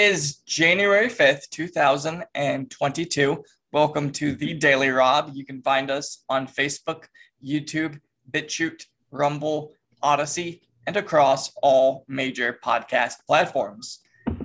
Is 0.00 0.36
January 0.46 1.08
5th, 1.08 1.50
2022. 1.50 3.44
Welcome 3.70 4.10
to 4.12 4.34
the 4.34 4.54
Daily 4.54 4.88
Rob. 4.88 5.32
You 5.34 5.44
can 5.44 5.60
find 5.60 5.90
us 5.90 6.24
on 6.26 6.46
Facebook, 6.48 7.04
YouTube, 7.44 8.00
BitChute, 8.30 8.86
Rumble, 9.10 9.74
Odysee, 10.02 10.62
and 10.86 10.96
across 10.96 11.52
all 11.62 12.06
major 12.08 12.58
podcast 12.64 13.16
platforms. 13.26 13.98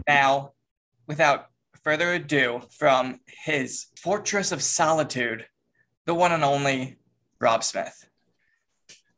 Now, 0.06 0.52
without 1.08 1.46
further 1.86 2.16
ado, 2.16 2.60
from 2.78 3.22
his 3.46 3.86
Fortress 3.98 4.52
of 4.52 4.62
Solitude, 4.62 5.46
the 6.06 6.14
one 6.14 6.34
and 6.34 6.44
only 6.44 6.98
Rob 7.40 7.64
Smith. 7.64 8.06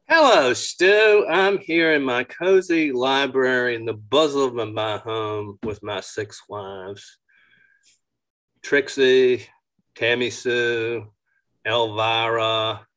Hello, 0.09 0.53
Stu. 0.53 1.25
I'm 1.29 1.57
here 1.57 1.93
in 1.93 2.01
my 2.01 2.23
cozy 2.23 2.93
library 2.93 3.75
in 3.75 3.83
the 3.83 3.91
bosom 3.91 4.57
of 4.57 4.73
my 4.73 4.99
home 4.99 5.59
with 5.63 5.83
my 5.83 5.99
six 5.99 6.41
wives 6.47 7.17
Trixie, 8.63 9.45
Tammy 9.95 10.29
Sue, 10.29 11.11
Elvira, 11.65 12.87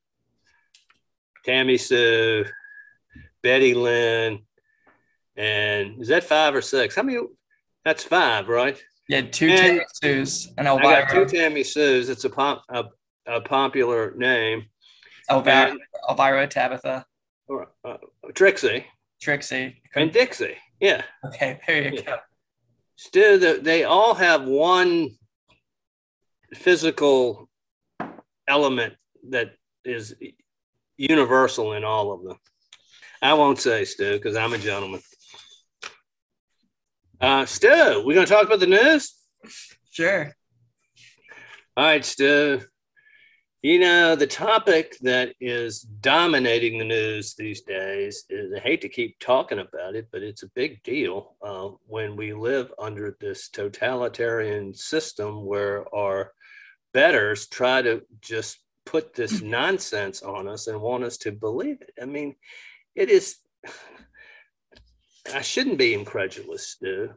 Tammy 1.45 1.79
Sue, 1.79 2.45
Betty 3.43 3.75
Lynn, 3.75 4.45
and 5.37 6.01
is 6.01 6.07
that 6.09 6.23
five 6.23 6.55
or 6.55 6.63
six? 6.63 6.95
How 6.95 7.03
many? 7.03 7.19
That's 7.85 8.05
five, 8.05 8.47
right? 8.47 8.81
Yeah, 9.09 9.23
two 9.23 9.49
and 9.49 9.59
Tammy 9.59 9.85
Sues 9.95 10.53
and 10.57 10.69
Elvira. 10.69 10.99
I 10.99 11.01
got 11.01 11.11
two 11.11 11.25
Tammy 11.25 11.65
Sues. 11.65 12.09
It's 12.09 12.25
a, 12.25 12.31
pop, 12.31 12.63
a, 12.69 12.85
a 13.27 13.41
popular 13.41 14.15
name. 14.17 14.67
Elvira, 15.31 15.77
Elvira 16.09 16.47
Tabitha. 16.47 17.07
Or, 17.49 17.69
uh, 17.85 17.97
Trixie. 18.35 18.87
Trixie. 19.21 19.83
And 19.95 20.13
Dixie. 20.13 20.57
Yeah. 20.81 21.03
Okay, 21.27 21.61
there 21.67 21.83
you 21.83 21.93
yeah. 21.97 22.03
go. 22.03 22.17
Still, 22.97 23.63
they 23.63 23.85
all 23.85 24.15
have 24.15 24.45
one 24.45 25.11
physical 26.55 27.49
element 28.49 28.95
that 29.31 29.53
is 29.85 30.15
universal 30.97 31.73
in 31.73 31.85
all 31.85 32.13
of 32.13 32.23
them. 32.25 32.37
I 33.23 33.35
won't 33.35 33.59
say 33.59 33.85
Stu 33.85 34.15
because 34.15 34.37
I'm 34.37 34.53
a 34.53 34.59
gentleman. 34.59 35.01
Uh, 37.21 37.45
Stu, 37.45 38.03
we're 38.05 38.15
going 38.15 38.27
to 38.27 38.33
talk 38.33 38.47
about 38.47 38.61
the 38.61 38.67
news? 38.67 39.15
Sure. 39.91 40.33
All 41.77 41.85
right, 41.85 42.05
Stu. 42.05 42.63
You 43.63 43.79
know, 43.79 44.17
the 44.17 44.27
topic 44.27 44.97
that 45.03 45.35
is 45.39 45.83
dominating 45.83 46.79
the 46.79 46.85
news 46.87 47.35
these 47.35 47.61
days 47.61 48.25
is 48.31 48.55
I 48.57 48.59
hate 48.59 48.81
to 48.81 48.89
keep 48.89 49.19
talking 49.19 49.59
about 49.59 49.95
it, 49.95 50.09
but 50.11 50.23
it's 50.23 50.43
a 50.43 50.51
big 50.55 50.83
deal 50.83 51.37
uh, 51.43 51.69
when 51.87 52.17
we 52.17 52.33
live 52.33 52.73
under 52.79 53.19
this 53.21 53.51
totalitarian 53.51 54.73
system 54.73 55.45
where 55.45 55.85
our 55.95 56.33
betters 56.95 57.49
try 57.49 57.83
to 57.83 58.01
just 58.23 58.61
put 58.87 59.13
this 59.13 59.43
nonsense 59.43 60.23
on 60.23 60.49
us 60.49 60.67
and 60.67 60.81
want 60.81 61.05
us 61.05 61.19
to 61.19 61.31
believe 61.31 61.83
it. 61.83 61.93
I 62.01 62.07
mean, 62.07 62.37
it 62.95 63.11
is, 63.11 63.37
I 65.35 65.43
shouldn't 65.43 65.77
be 65.77 65.93
incredulous, 65.93 66.67
Stu, 66.69 67.11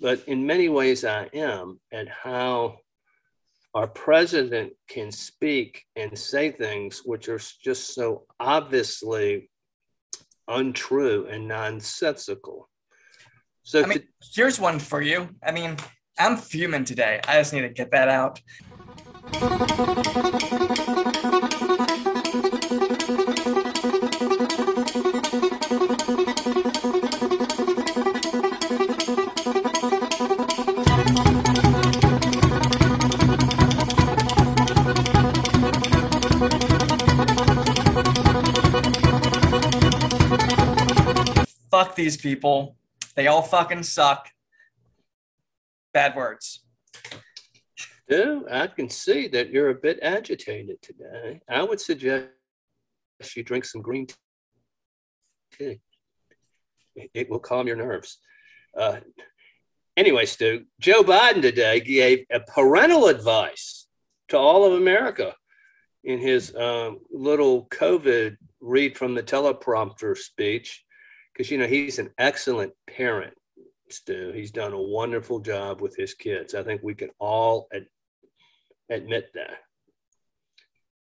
but 0.00 0.26
in 0.26 0.46
many 0.46 0.70
ways 0.70 1.04
I 1.04 1.28
am 1.34 1.78
at 1.92 2.08
how 2.08 2.78
our 3.74 3.88
president 3.88 4.72
can 4.88 5.10
speak 5.10 5.82
and 5.96 6.16
say 6.16 6.50
things 6.50 7.02
which 7.04 7.28
are 7.28 7.40
just 7.62 7.94
so 7.94 8.24
obviously 8.38 9.50
untrue 10.46 11.26
and 11.26 11.48
nonsensical. 11.48 12.68
So 13.64 13.82
I 13.82 13.86
mean, 13.86 13.98
to- 13.98 14.06
here's 14.34 14.60
one 14.60 14.78
for 14.78 15.02
you. 15.02 15.28
I 15.42 15.50
mean, 15.50 15.76
I'm 16.18 16.36
fuming 16.36 16.84
today. 16.84 17.20
I 17.26 17.38
just 17.38 17.52
need 17.52 17.62
to 17.62 17.68
get 17.70 17.90
that 17.90 18.08
out. 18.08 18.40
These 42.04 42.16
people. 42.18 42.76
They 43.16 43.28
all 43.28 43.40
fucking 43.40 43.82
suck. 43.82 44.28
Bad 45.94 46.14
words. 46.14 46.60
Yeah, 48.08 48.40
I 48.50 48.66
can 48.66 48.90
see 48.90 49.28
that 49.28 49.48
you're 49.48 49.70
a 49.70 49.74
bit 49.74 49.98
agitated 50.02 50.82
today. 50.82 51.40
I 51.48 51.62
would 51.62 51.80
suggest 51.80 52.28
you 53.34 53.42
drink 53.42 53.64
some 53.64 53.80
green 53.80 54.06
tea. 55.56 55.80
It 57.14 57.30
will 57.30 57.38
calm 57.38 57.66
your 57.66 57.76
nerves. 57.76 58.18
Uh, 58.78 58.98
anyway, 59.96 60.26
Stu, 60.26 60.66
Joe 60.78 61.02
Biden 61.02 61.40
today 61.40 61.80
gave 61.80 62.26
a 62.30 62.40
parental 62.40 63.06
advice 63.06 63.86
to 64.28 64.36
all 64.36 64.66
of 64.66 64.74
America 64.74 65.34
in 66.02 66.18
his 66.18 66.54
um, 66.54 66.98
little 67.10 67.66
COVID 67.68 68.36
read 68.60 68.98
from 68.98 69.14
the 69.14 69.22
teleprompter 69.22 70.14
speech 70.16 70.83
because 71.34 71.50
you 71.50 71.58
know 71.58 71.66
he's 71.66 71.98
an 71.98 72.10
excellent 72.18 72.72
parent 72.86 73.34
Stu. 73.90 74.32
He's 74.34 74.50
done 74.50 74.72
a 74.72 74.80
wonderful 74.80 75.40
job 75.40 75.80
with 75.80 75.96
his 75.96 76.14
kids. 76.14 76.54
I 76.54 76.62
think 76.62 76.82
we 76.82 76.94
can 76.94 77.10
all 77.18 77.68
ad- 77.72 77.86
admit 78.90 79.30
that. 79.34 79.58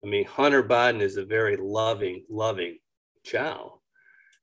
I 0.05 0.09
mean, 0.09 0.25
Hunter 0.25 0.63
Biden 0.63 1.01
is 1.01 1.17
a 1.17 1.25
very 1.25 1.57
loving, 1.57 2.25
loving 2.29 2.79
child. 3.25 3.79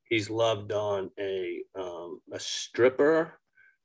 He's 0.05 0.29
loved 0.29 0.71
on 0.71 1.11
a 1.19 1.61
um, 1.77 2.21
a 2.31 2.39
stripper. 2.39 3.39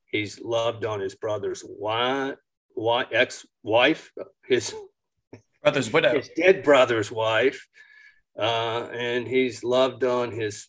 He's 0.09 0.39
loved 0.39 0.85
on 0.85 1.01
his 1.01 1.15
brother's 1.15 1.63
wife, 1.67 2.35
wife 2.75 3.07
ex-wife, 3.11 4.11
his 4.47 4.73
brother's 5.61 5.91
widow, 5.91 6.15
his 6.15 6.29
dead 6.35 6.63
brother's 6.63 7.11
wife, 7.11 7.67
uh, 8.39 8.87
and 8.93 9.27
he's 9.27 9.63
loved 9.63 10.03
on 10.03 10.31
his 10.31 10.67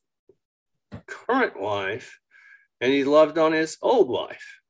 current 1.06 1.58
wife, 1.60 2.18
and 2.80 2.92
he 2.92 3.04
loved 3.04 3.38
on 3.38 3.52
his 3.52 3.76
old 3.82 4.08
wife. 4.08 4.60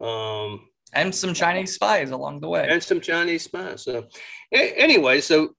Um, 0.00 0.68
and 0.92 1.14
some 1.14 1.34
Chinese 1.34 1.74
spies 1.74 2.10
along 2.10 2.40
the 2.40 2.48
way. 2.48 2.66
And 2.68 2.82
some 2.82 3.00
Chinese 3.00 3.44
spies. 3.44 3.84
So, 3.84 4.06
a- 4.52 4.78
anyway, 4.78 5.20
so 5.20 5.54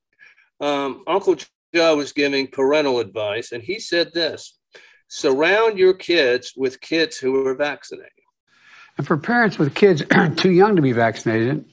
um, 0.60 1.04
Uncle 1.08 1.38
Joe 1.74 1.98
was 1.98 2.12
giving 2.12 2.48
parental 2.48 3.00
advice, 3.00 3.52
and 3.52 3.64
he 3.64 3.80
said 3.80 4.14
this 4.14 4.58
surround 5.08 5.78
your 5.78 5.94
kids 5.94 6.54
with 6.56 6.82
kids 6.82 7.18
who 7.18 7.46
are 7.46 7.54
vaccinated. 7.54 8.10
And 8.98 9.06
for 9.06 9.18
parents 9.18 9.58
with 9.58 9.76
kids 9.76 10.04
too 10.38 10.52
young 10.52 10.76
to 10.76 10.82
be 10.82 10.92
vaccinated, 10.92 11.66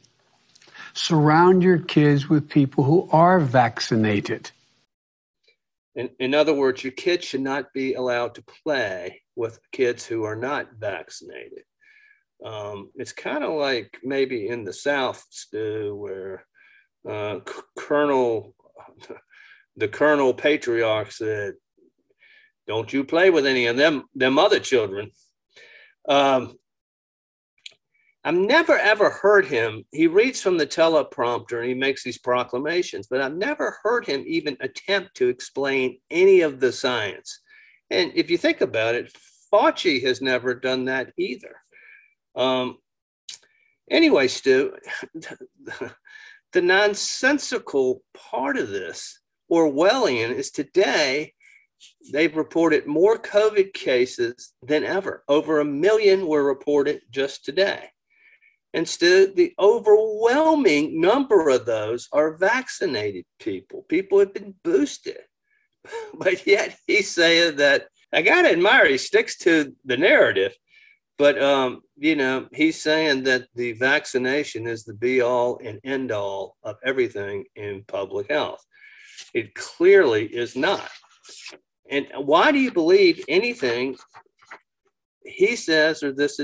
surround 0.94 1.62
your 1.62 1.78
kids 1.78 2.28
with 2.28 2.48
people 2.48 2.84
who 2.84 3.08
are 3.12 3.40
vaccinated. 3.40 4.50
In, 5.96 6.10
in 6.20 6.34
other 6.34 6.54
words, 6.54 6.84
your 6.84 6.92
kids 6.92 7.24
should 7.24 7.40
not 7.40 7.72
be 7.72 7.94
allowed 7.94 8.34
to 8.36 8.44
play 8.64 9.22
with 9.34 9.58
kids 9.72 10.06
who 10.06 10.24
are 10.24 10.36
not 10.36 10.68
vaccinated. 10.78 11.64
Um, 12.44 12.90
it's 12.94 13.12
kind 13.12 13.44
of 13.44 13.52
like 13.52 13.98
maybe 14.02 14.48
in 14.48 14.64
the 14.64 14.72
South, 14.72 15.25
Stu, 15.31 15.94
where 15.96 16.46
uh, 17.08 17.40
Colonel, 17.76 18.54
the 19.76 19.88
Colonel 19.88 20.32
Patriarch 20.32 21.12
said, 21.12 21.54
"Don't 22.66 22.93
you 22.93 23.04
play 23.04 23.31
with 23.31 23.44
any 23.44 23.66
of 23.66 23.76
them, 23.76 24.04
them 24.14 24.38
other 24.38 24.60
children." 24.60 25.10
Um, 26.08 26.56
I've 28.22 28.34
never 28.34 28.76
ever 28.76 29.08
heard 29.08 29.46
him. 29.46 29.84
He 29.93 30.06
reads 30.06 30.43
from 30.43 30.58
the 30.58 30.67
teleprompter 30.67 31.61
and 31.61 31.69
he 31.69 31.75
makes 31.75 32.05
these 32.05 32.19
proclamations, 32.19 33.06
but 33.06 33.22
I've 33.22 33.37
never 33.37 33.78
heard 33.82 34.05
him 34.05 34.25
even 34.26 34.58
attempt 34.61 35.14
to 35.17 35.28
explain 35.28 35.99
any 36.11 36.43
of 36.43 36.61
the 36.61 36.70
science. 36.70 37.40
And 37.88 38.12
if 38.14 38.31
you 38.31 38.37
think 38.37 38.61
about 38.61 38.94
it, 38.94 39.11
Fauci 39.52 40.02
has 40.05 40.20
never 40.20 40.55
done 40.55 40.84
that 40.84 41.12
either. 41.17 41.56
Um, 42.37 42.76
anyway, 43.90 44.28
Stu, 44.28 44.75
the 46.52 46.62
nonsensical 46.62 48.02
part 48.14 48.58
of 48.58 48.69
this, 48.69 49.19
Orwellian, 49.50 50.31
is 50.31 50.50
today 50.50 51.32
they've 52.12 52.37
reported 52.37 52.87
more 52.87 53.19
COVID 53.19 53.72
cases 53.72 54.52
than 54.62 54.84
ever. 54.84 55.25
Over 55.26 55.61
a 55.61 55.64
million 55.64 56.26
were 56.26 56.44
reported 56.44 57.00
just 57.11 57.46
today. 57.46 57.88
Instead, 58.72 59.34
the 59.34 59.52
overwhelming 59.58 61.00
number 61.00 61.49
of 61.49 61.67
those 61.67 62.08
are 62.12 62.37
vaccinated 62.37 63.25
people. 63.40 63.84
People 63.88 64.19
have 64.20 64.34
been 64.34 64.55
boosted. 64.62 65.19
But 66.14 66.46
yet 66.46 66.76
he's 66.87 67.11
saying 67.11 67.56
that 67.56 67.87
I 68.12 68.20
got 68.20 68.43
to 68.43 68.50
admire, 68.50 68.87
he 68.87 68.99
sticks 68.99 69.38
to 69.38 69.75
the 69.87 69.96
narrative. 69.96 70.55
But 71.17 71.43
um, 71.43 71.81
you 71.96 72.17
know, 72.17 72.49
he's 72.52 72.81
saying 72.81 73.25
that 73.25 73.46
the 73.55 73.72
vaccination 73.72 74.67
is 74.67 74.84
the 74.84 74.94
be 74.94 75.20
all 75.20 75.58
and 75.64 75.81
end 75.84 76.12
all 76.12 76.56
of 76.62 76.76
everything 76.84 77.44
in 77.56 77.84
public 77.88 78.31
health. 78.31 78.64
It 79.34 79.55
clearly 79.55 80.26
is 80.26 80.56
not. 80.56 80.88
And 81.90 82.06
why 82.17 82.52
do 82.52 82.58
you 82.58 82.72
believe 82.72 83.25
anything 83.28 83.96
he 85.25 85.56
says 85.56 86.02
or 86.02 86.12
this 86.12 86.40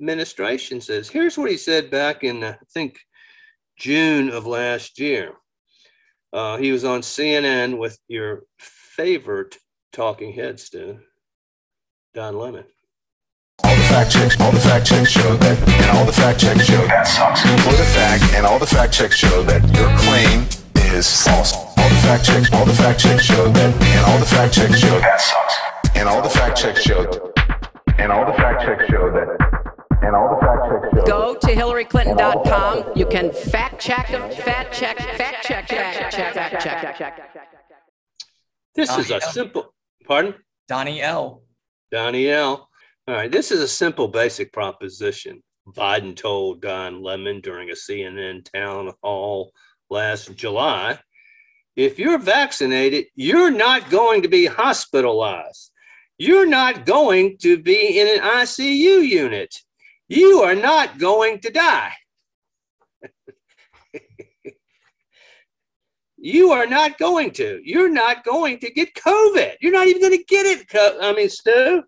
administration 0.00 0.80
says? 0.80 1.08
Here's 1.08 1.38
what 1.38 1.50
he 1.50 1.56
said 1.56 1.90
back 1.90 2.24
in, 2.24 2.44
I 2.44 2.56
think, 2.72 2.98
June 3.78 4.30
of 4.30 4.46
last 4.46 4.98
year. 4.98 5.32
Uh, 6.32 6.56
he 6.56 6.72
was 6.72 6.84
on 6.84 7.00
CNN 7.00 7.78
with 7.78 7.98
your 8.08 8.42
favorite 8.58 9.56
talking 9.92 10.32
head, 10.32 10.58
Stu, 10.58 10.98
Don 12.12 12.38
Lemon. 12.38 12.64
All 13.62 13.76
the 13.76 13.82
fact 13.82 14.10
checks, 14.10 14.40
all 14.40 14.50
the 14.50 14.58
fact 14.58 14.86
checks 14.86 15.10
show 15.10 15.36
that, 15.36 15.68
and 15.68 15.96
all 15.96 16.04
the 16.04 16.12
fact 16.12 16.40
checks 16.40 16.64
show 16.66 16.84
that 16.88 17.06
sucks. 17.06 17.42
For 17.42 17.72
the 17.72 17.88
fact, 17.94 18.24
and 18.34 18.44
all 18.44 18.58
the 18.58 18.66
fact 18.66 18.92
checks 18.92 19.16
show 19.16 19.42
that 19.44 19.62
your 19.76 19.88
claim 19.98 20.46
is 20.92 21.06
false. 21.22 21.54
All 21.54 21.88
the 21.88 22.02
fact 22.02 22.24
checks, 22.24 22.52
all 22.52 22.64
the 22.64 22.74
fact 22.74 22.98
checks 22.98 23.24
show 23.24 23.48
that, 23.48 23.82
and 23.82 24.06
all 24.10 24.18
the 24.18 24.26
fact 24.26 24.54
checks 24.54 24.80
show 24.80 24.98
that 24.98 25.20
sucks. 25.20 25.54
And 25.94 26.08
all 26.08 26.20
the 26.20 26.28
fact 26.28 26.58
checks 26.58 26.82
show, 26.82 27.32
and 27.98 28.10
all 28.10 28.26
the 28.26 28.32
fact 28.32 28.62
checks 28.62 28.90
show 28.90 29.10
that, 29.12 29.43
and 30.04 30.14
all 30.14 30.34
the 30.34 30.40
fact 30.40 30.62
checks 30.68 30.94
show. 30.94 31.06
Go 31.06 31.34
to 31.34 31.46
HillaryClinton.com. 31.46 32.92
You 32.96 33.06
can 33.06 33.32
fact 33.32 33.80
check 33.80 34.08
them, 34.08 34.30
fact 34.30 34.74
check, 34.74 34.98
fact 34.98 35.44
check, 35.44 35.68
fact 35.68 36.12
check, 36.12 36.34
fact 36.34 36.62
check, 36.62 36.98
check. 36.98 37.20
This 38.74 38.96
is 38.98 39.10
a 39.10 39.20
simple, 39.20 39.74
pardon? 40.06 40.34
Donnie 40.68 41.00
L. 41.00 41.42
Donnie 41.90 42.28
L. 42.30 42.68
All 43.06 43.14
right, 43.14 43.30
this 43.30 43.50
is 43.52 43.60
a 43.60 43.68
simple, 43.68 44.08
basic 44.08 44.52
proposition. 44.52 45.42
Biden 45.68 46.16
told 46.16 46.60
Don 46.60 47.02
Lemon 47.02 47.40
during 47.40 47.70
a 47.70 47.74
CNN 47.74 48.50
town 48.50 48.92
hall 49.02 49.52
last 49.90 50.34
July 50.34 50.98
if 51.76 51.98
you're 51.98 52.18
vaccinated, 52.18 53.06
you're 53.14 53.50
not 53.50 53.90
going 53.90 54.22
to 54.22 54.28
be 54.28 54.46
hospitalized. 54.46 55.72
You're 56.18 56.46
not 56.46 56.86
going 56.86 57.38
to 57.38 57.58
be 57.58 58.00
in 58.00 58.06
an 58.06 58.20
ICU 58.20 59.06
unit. 59.06 59.56
You 60.08 60.42
are 60.42 60.54
not 60.54 60.98
going 60.98 61.40
to 61.40 61.50
die. 61.50 61.92
you 66.18 66.50
are 66.50 66.66
not 66.66 66.98
going 66.98 67.30
to. 67.32 67.60
You're 67.64 67.90
not 67.90 68.24
going 68.24 68.58
to 68.58 68.70
get 68.70 68.94
COVID. 68.94 69.54
You're 69.60 69.72
not 69.72 69.86
even 69.86 70.02
going 70.02 70.18
to 70.18 70.24
get 70.24 70.46
it. 70.46 70.66
I 71.00 71.12
mean, 71.14 71.30
Stu, 71.30 71.82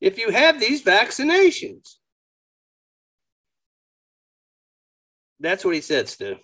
if 0.00 0.18
you 0.18 0.30
have 0.30 0.58
these 0.58 0.82
vaccinations. 0.82 1.94
That's 5.40 5.64
what 5.64 5.74
he 5.74 5.80
said, 5.80 6.08
Stu. 6.08 6.36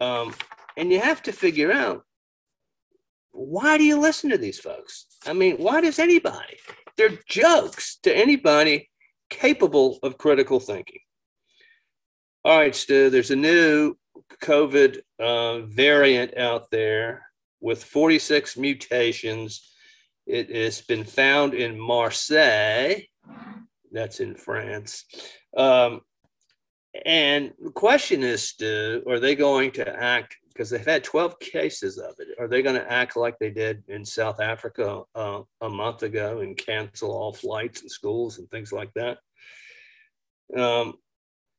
Um, 0.00 0.34
and 0.76 0.92
you 0.92 1.00
have 1.00 1.22
to 1.24 1.32
figure 1.32 1.72
out 1.72 2.02
why 3.32 3.76
do 3.76 3.84
you 3.84 3.98
listen 3.98 4.30
to 4.30 4.38
these 4.38 4.58
folks? 4.58 5.06
I 5.26 5.32
mean, 5.32 5.56
why 5.56 5.80
does 5.82 5.98
anybody? 5.98 6.56
They're 6.96 7.18
jokes 7.28 7.98
to 8.02 8.16
anybody 8.16 8.88
capable 9.30 9.98
of 10.02 10.18
critical 10.18 10.60
thinking. 10.60 11.00
All 12.44 12.58
right, 12.58 12.74
Stu, 12.74 13.10
there's 13.10 13.30
a 13.30 13.36
new 13.36 13.96
COVID 14.42 14.98
uh, 15.18 15.60
variant 15.62 16.36
out 16.36 16.70
there 16.70 17.26
with 17.60 17.82
46 17.82 18.56
mutations 18.56 19.72
it 20.26 20.54
has 20.54 20.80
been 20.80 21.04
found 21.04 21.54
in 21.54 21.78
Marseille, 21.78 22.96
that's 23.92 24.20
in 24.20 24.34
France. 24.34 25.04
Um, 25.56 26.00
and 27.04 27.52
the 27.62 27.70
question 27.70 28.22
is, 28.22 28.54
do, 28.58 29.02
are 29.08 29.20
they 29.20 29.34
going 29.34 29.70
to 29.72 30.02
act 30.02 30.36
because 30.56 30.70
they've 30.70 30.86
had 30.86 31.04
12 31.04 31.38
cases 31.38 31.98
of 31.98 32.14
it? 32.18 32.28
Are 32.38 32.48
they 32.48 32.62
going 32.62 32.76
to 32.76 32.90
act 32.90 33.14
like 33.14 33.38
they 33.38 33.50
did 33.50 33.82
in 33.88 34.04
South 34.06 34.40
Africa 34.40 35.02
uh, 35.14 35.42
a 35.60 35.68
month 35.68 36.02
ago 36.02 36.40
and 36.40 36.56
cancel 36.56 37.10
all 37.10 37.34
flights 37.34 37.82
and 37.82 37.90
schools 37.90 38.38
and 38.38 38.50
things 38.50 38.72
like 38.72 38.90
that? 38.94 39.18
Um, 40.56 40.94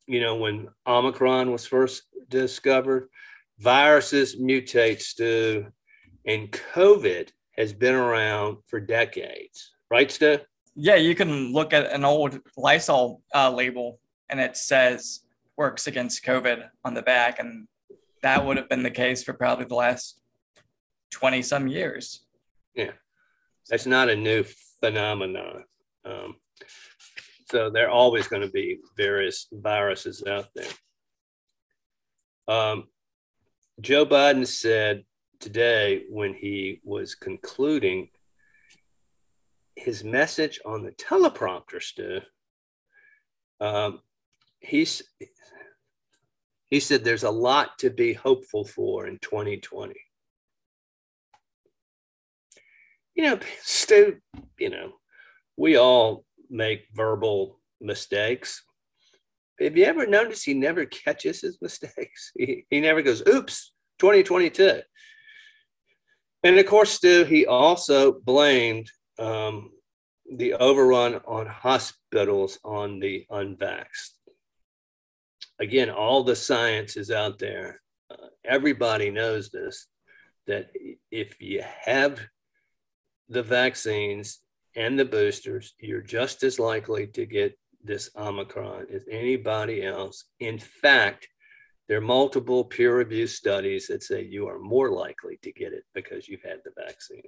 you 0.07 0.19
know, 0.19 0.37
when 0.37 0.69
Omicron 0.87 1.51
was 1.51 1.65
first 1.65 2.03
discovered, 2.29 3.09
viruses 3.59 4.35
mutate, 4.35 5.15
to, 5.17 5.67
and 6.25 6.51
COVID 6.73 7.29
has 7.55 7.73
been 7.73 7.95
around 7.95 8.57
for 8.65 8.79
decades, 8.79 9.73
right, 9.91 10.11
Stu? 10.11 10.39
Yeah, 10.75 10.95
you 10.95 11.13
can 11.13 11.53
look 11.53 11.71
at 11.71 11.91
an 11.91 12.03
old 12.03 12.39
Lysol 12.55 13.21
uh, 13.35 13.51
label 13.51 13.99
and 14.29 14.39
it 14.39 14.57
says 14.57 15.21
works 15.55 15.87
against 15.87 16.23
COVID 16.23 16.69
on 16.85 16.93
the 16.93 17.01
back, 17.01 17.39
and 17.39 17.67
that 18.23 18.45
would 18.45 18.57
have 18.57 18.69
been 18.69 18.83
the 18.83 18.91
case 18.91 19.23
for 19.23 19.33
probably 19.33 19.65
the 19.65 19.75
last 19.75 20.21
20 21.11 21.41
some 21.41 21.67
years. 21.67 22.25
Yeah, 22.75 22.91
that's 23.69 23.85
not 23.85 24.09
a 24.09 24.15
new 24.15 24.43
phenomenon. 24.79 25.63
Um, 26.05 26.35
so 27.49 27.69
there 27.69 27.87
are 27.87 27.91
always 27.91 28.27
going 28.27 28.41
to 28.41 28.49
be 28.49 28.79
various 28.95 29.47
viruses 29.51 30.23
out 30.27 30.49
there. 30.53 30.67
Um, 32.47 32.87
Joe 33.79 34.05
Biden 34.05 34.47
said 34.47 35.03
today 35.39 36.03
when 36.09 36.33
he 36.33 36.81
was 36.83 37.15
concluding 37.15 38.09
his 39.75 40.03
message 40.03 40.59
on 40.65 40.83
the 40.83 40.91
teleprompter, 40.91 41.81
Stu, 41.81 42.21
um, 43.59 44.01
he's, 44.59 45.03
he 46.69 46.79
said 46.79 47.03
there's 47.03 47.23
a 47.23 47.31
lot 47.31 47.77
to 47.79 47.89
be 47.89 48.13
hopeful 48.13 48.65
for 48.65 49.07
in 49.07 49.19
2020. 49.19 49.93
You 53.15 53.23
know, 53.23 53.39
Stu, 53.61 54.17
you 54.59 54.69
know, 54.69 54.93
we 55.55 55.77
all 55.77 56.25
make 56.49 56.85
verbal 56.93 57.59
mistakes. 57.81 58.63
Have 59.59 59.75
you 59.75 59.85
ever 59.85 60.05
noticed 60.05 60.45
he 60.45 60.53
never 60.53 60.85
catches 60.85 61.41
his 61.41 61.57
mistakes? 61.61 62.31
He, 62.37 62.65
he 62.69 62.79
never 62.79 63.01
goes, 63.01 63.23
oops, 63.27 63.73
2022. 63.99 64.81
And 66.43 66.59
of 66.59 66.65
course, 66.67 66.91
Stu, 66.91 67.23
he 67.23 67.47
also 67.47 68.19
blamed 68.19 68.91
um, 69.17 69.71
the 70.31 70.53
overrun 70.53 71.15
on 71.25 71.47
hospitals 71.47 72.59
on 72.63 72.99
the 72.99 73.25
unvaxxed. 73.31 74.16
Again, 75.59 75.89
all 75.89 76.23
the 76.23 76.35
science 76.35 76.97
is 76.97 77.11
out 77.11 77.39
there. 77.39 77.81
Uh, 78.11 78.27
everybody 78.45 79.09
knows 79.09 79.49
this 79.49 79.87
that 80.45 80.69
if 81.11 81.41
you 81.41 81.61
have 81.81 82.19
the 83.27 83.43
vaccines 83.43 84.39
and 84.75 84.97
the 84.97 85.05
boosters, 85.05 85.73
you're 85.79 86.01
just 86.01 86.43
as 86.43 86.59
likely 86.59 87.07
to 87.07 87.25
get 87.25 87.57
this 87.83 88.09
Omicron 88.15 88.87
as 88.93 89.03
anybody 89.09 89.83
else. 89.83 90.25
In 90.39 90.59
fact, 90.59 91.27
there 91.87 91.97
are 91.97 92.01
multiple 92.01 92.65
peer 92.65 92.95
reviewed 92.95 93.29
studies 93.29 93.87
that 93.87 94.03
say 94.03 94.23
you 94.23 94.47
are 94.47 94.59
more 94.59 94.91
likely 94.91 95.39
to 95.41 95.51
get 95.51 95.73
it 95.73 95.83
because 95.93 96.27
you've 96.27 96.43
had 96.43 96.59
the 96.63 96.71
vaccine. 96.77 97.23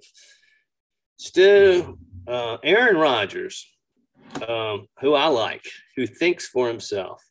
Stu, 1.17 1.97
uh, 2.27 2.57
Aaron 2.63 2.97
Rodgers, 2.97 3.65
um, 4.47 4.87
who 5.01 5.13
I 5.13 5.27
like, 5.27 5.65
who 5.95 6.05
thinks 6.07 6.47
for 6.47 6.67
himself, 6.67 7.21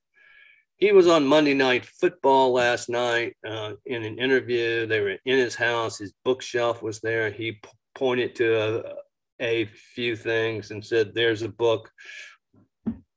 he 0.79 0.93
was 0.93 1.09
on 1.09 1.27
Monday 1.27 1.55
Night 1.55 1.85
Football 1.85 2.53
last 2.53 2.89
night 2.89 3.37
uh, 3.47 3.73
in 3.87 4.05
an 4.05 4.19
interview. 4.19 4.87
They 4.87 5.01
were 5.01 5.17
in 5.25 5.39
his 5.39 5.55
house. 5.55 5.99
His 5.99 6.13
bookshelf 6.25 6.83
was 6.83 7.01
there. 7.01 7.31
He 7.31 7.53
p- 7.53 7.69
pointed 7.95 8.37
to 8.37 8.55
a, 8.55 8.95
a, 9.41 9.65
few 9.67 10.15
things 10.17 10.71
and 10.71 10.85
said, 10.85 11.15
"There's 11.15 11.43
a 11.43 11.49
book." 11.49 11.91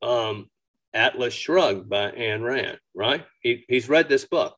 Um, 0.02 0.50
Atlas 0.94 1.34
Shrugged 1.34 1.88
by 1.88 2.12
Ayn 2.12 2.44
Rand, 2.44 2.80
right? 2.96 3.26
He, 3.42 3.64
he's 3.70 3.88
read 3.88 4.10
this 4.10 4.26
book. 4.26 4.56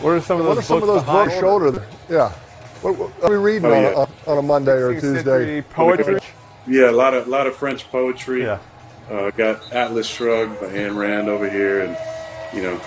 What 0.00 0.10
are 0.10 0.20
some 0.20 0.40
of 0.40 0.46
those, 0.46 0.56
what 0.56 0.58
are 0.58 0.62
some 0.62 0.80
books, 0.80 0.88
of 0.88 0.94
those 0.94 1.04
behind 1.04 1.30
books 1.30 1.40
shoulder? 1.40 1.86
Yeah. 2.10 2.28
What, 2.82 2.98
what 2.98 3.24
are 3.24 3.30
we 3.30 3.36
reading 3.36 3.66
Oh, 3.66 3.74
on, 3.74 3.82
yeah. 3.82 4.06
a, 4.26 4.30
on 4.30 4.38
a 4.38 4.42
Monday 4.42 4.72
or 4.72 4.90
a 4.90 5.00
Tuesday? 5.00 5.62
Poetry. 5.62 6.20
Yeah, 6.66 6.90
a 6.90 6.92
lot 6.92 7.14
of 7.14 7.28
lot 7.28 7.46
of 7.46 7.56
French 7.56 7.88
poetry. 7.88 8.42
Yeah. 8.42 8.58
Uh, 9.10 9.30
got 9.30 9.72
Atlas 9.72 10.06
Shrugged 10.06 10.60
by 10.60 10.66
Ayn 10.66 10.94
Rand 10.94 11.28
over 11.28 11.48
here, 11.48 11.80
and 11.80 11.96
you 12.52 12.62
know, 12.62 12.80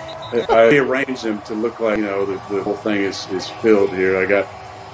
I 0.50 0.76
arranged 0.78 1.24
them 1.24 1.42
to 1.44 1.54
look 1.54 1.80
like 1.80 1.98
you 1.98 2.06
know 2.06 2.26
the, 2.26 2.34
the 2.54 2.64
whole 2.64 2.76
thing 2.76 3.02
is, 3.02 3.28
is 3.32 3.50
filled 3.50 3.92
here. 3.92 4.18
I 4.18 4.26
got 4.26 4.48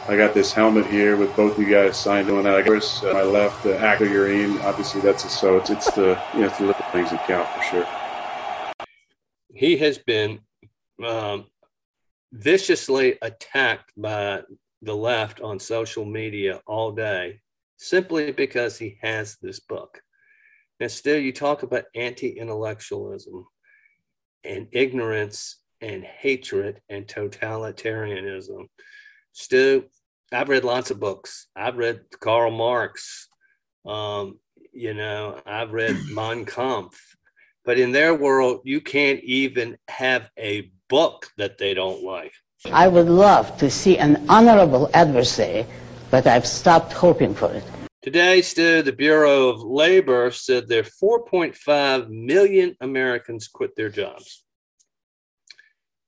I 0.08 0.16
got 0.16 0.34
this 0.34 0.54
helmet 0.54 0.86
here 0.88 1.18
with 1.18 1.36
both 1.36 1.60
you 1.60 1.70
guys 1.70 1.98
signed 1.98 2.30
on 2.30 2.44
that. 2.44 2.56
I 2.56 2.62
guess 2.62 3.04
uh, 3.04 3.14
my 3.14 3.24
left, 3.24 3.64
the 3.64 3.78
actor 3.78 4.06
urine. 4.06 4.60
Obviously, 4.62 5.02
that's 5.02 5.26
a 5.26 5.30
so 5.30 5.58
it's 5.58 5.70
it's 5.70 5.92
the 5.92 6.20
you 6.34 6.42
know 6.42 6.48
it's 6.48 6.58
the 6.58 6.66
little 6.66 6.86
things 6.92 7.12
that 7.12 7.28
count 7.28 7.48
for 7.50 7.64
sure. 7.64 7.88
He 9.54 9.78
has 9.78 9.98
been 9.98 10.40
um, 11.06 11.46
viciously 12.32 13.18
attacked 13.22 13.92
by 13.98 14.42
the 14.82 14.96
left 14.96 15.42
on 15.42 15.60
social 15.60 16.06
media 16.06 16.62
all 16.68 16.92
day 16.92 17.42
simply 17.78 18.32
because 18.32 18.78
he 18.78 18.98
has 19.02 19.38
this 19.42 19.60
book. 19.60 20.02
And 20.80 20.92
still, 20.92 21.18
you 21.18 21.32
talk 21.32 21.64
about 21.64 21.86
anti 21.96 22.30
intellectualism 22.30 23.46
and 24.48 24.68
ignorance 24.72 25.58
and 25.82 26.04
hatred 26.04 26.82
and 26.90 27.06
totalitarianism. 27.08 28.68
Stu, 29.34 29.86
I've 30.32 30.50
read 30.50 30.64
lots 30.64 30.92
of 30.92 31.00
books. 31.00 31.48
I've 31.56 31.78
read 31.78 32.02
Karl 32.20 32.52
Marx. 32.52 33.28
Um, 33.86 34.40
you 34.74 34.94
know, 34.94 35.40
I've 35.46 35.72
read 35.72 35.96
Mein 36.12 36.46
Kampf. 36.46 37.00
But 37.66 37.78
in 37.78 37.92
their 37.92 38.16
world, 38.16 38.62
you 38.64 38.80
can't 38.80 39.22
even 39.24 39.78
have 39.90 40.30
a 40.38 40.72
book 40.90 41.28
that 41.38 41.58
they 41.58 41.74
don't 41.74 42.04
like. 42.04 42.34
I 42.72 42.88
would 42.88 43.08
love 43.08 43.58
to 43.60 43.70
see 43.70 43.98
an 43.98 44.26
honorable 44.30 44.90
adversary, 44.94 45.66
but 46.10 46.26
I've 46.26 46.48
stopped 46.48 46.94
hoping 46.94 47.36
for 47.36 47.54
it. 47.54 47.64
Today, 48.04 48.44
Stu, 48.44 48.84
the 48.84 48.94
Bureau 48.94 49.50
of 49.50 49.62
Labor 49.62 50.30
said 50.30 50.68
there 50.68 50.84
4.5 50.84 52.10
million 52.10 52.76
Americans 52.80 53.48
quit 53.48 53.76
their 53.76 53.90
jobs. 53.90 54.44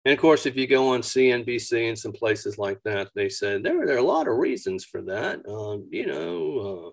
And 0.05 0.13
of 0.13 0.19
course, 0.19 0.46
if 0.46 0.55
you 0.55 0.67
go 0.67 0.89
on 0.89 1.01
CNBC 1.01 1.89
and 1.89 1.98
some 1.98 2.13
places 2.13 2.58
like 2.58 2.79
that, 2.84 3.10
they 3.15 3.27
said 3.27 3.63
there, 3.63 3.86
there 3.86 3.96
are 3.96 4.00
a 4.00 4.03
lot 4.03 4.27
of 4.27 4.38
reasons 4.38 4.86
for 4.86 5.01
that. 5.01 5.39
Um, 5.50 5.88
you 5.91 6.05
know, 6.05 6.60
uh, 6.60 6.89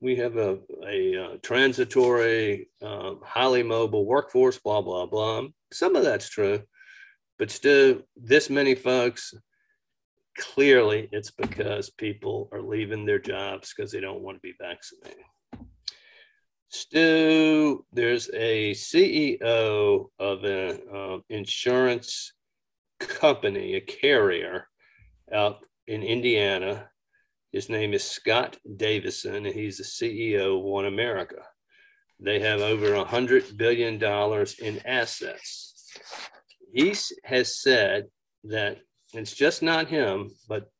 we 0.00 0.16
have 0.16 0.36
a, 0.36 0.58
a, 0.86 1.14
a 1.14 1.24
uh, 1.24 1.36
transitory, 1.42 2.68
uh, 2.82 3.14
highly 3.24 3.62
mobile 3.62 4.04
workforce, 4.04 4.58
blah, 4.58 4.82
blah, 4.82 5.06
blah. 5.06 5.44
Some 5.72 5.96
of 5.96 6.04
that's 6.04 6.28
true, 6.28 6.62
but 7.38 7.50
still, 7.50 8.02
this 8.14 8.50
many 8.50 8.74
folks, 8.74 9.34
clearly 10.38 11.08
it's 11.12 11.30
because 11.30 11.90
people 11.90 12.48
are 12.52 12.62
leaving 12.62 13.04
their 13.04 13.18
jobs 13.18 13.74
because 13.74 13.92
they 13.92 14.00
don't 14.00 14.22
want 14.22 14.36
to 14.36 14.40
be 14.40 14.54
vaccinated. 14.60 15.24
Stu, 16.70 17.84
there's 17.92 18.28
a 18.34 18.72
CEO 18.72 20.06
of 20.18 20.44
an 20.44 20.80
uh, 20.94 21.18
insurance 21.30 22.32
company, 23.00 23.74
a 23.74 23.80
carrier 23.80 24.68
out 25.32 25.64
in 25.86 26.02
Indiana. 26.02 26.90
His 27.52 27.70
name 27.70 27.94
is 27.94 28.04
Scott 28.04 28.58
Davison, 28.76 29.46
and 29.46 29.54
he's 29.54 29.78
the 29.78 29.84
CEO 29.84 30.58
of 30.58 30.64
One 30.64 30.84
America. 30.84 31.42
They 32.20 32.40
have 32.40 32.60
over 32.60 32.94
a 32.94 33.04
$100 33.04 33.56
billion 33.56 33.94
in 34.60 34.86
assets. 34.86 35.90
He 36.74 36.94
has 37.24 37.62
said 37.62 38.06
that 38.44 38.78
it's 39.14 39.34
just 39.34 39.62
not 39.62 39.88
him, 39.88 40.30
but 40.48 40.70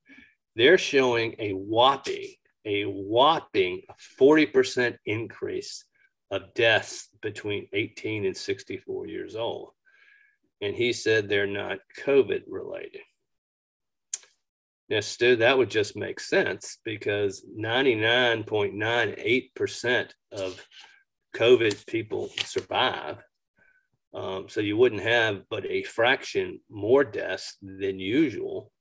they're 0.55 0.79
showing 0.79 1.35
a 1.39 1.53
whopping 1.53 2.29
a 2.69 2.85
whopping 2.85 3.83
40% 4.21 4.97
increase 5.07 5.85
of 6.31 6.55
deaths 6.55 7.09
between 7.23 7.67
18 7.73 8.27
and 8.27 8.37
64 8.37 9.07
years 9.07 9.35
old. 9.35 9.71
And 10.61 10.75
he 10.75 10.93
said 10.93 11.29
they're 11.29 11.47
not 11.47 11.79
COVID 12.05 12.43
related. 12.47 13.01
Now, 14.91 15.01
Stu, 15.01 15.37
that 15.37 15.57
would 15.57 15.71
just 15.71 15.97
make 15.97 16.21
sense 16.21 16.77
because 16.85 17.43
99.98% 17.59 20.11
of 20.33 20.63
COVID 21.37 21.87
people 21.87 22.29
survive. 22.45 23.17
Um, 24.19 24.49
so 24.49 24.61
you 24.61 24.77
wouldn't 24.77 25.03
have 25.03 25.45
but 25.49 25.65
a 25.67 25.85
fraction 25.85 26.61
more 26.69 27.05
deaths 27.05 27.57
than 27.63 28.01
usual. 28.01 28.73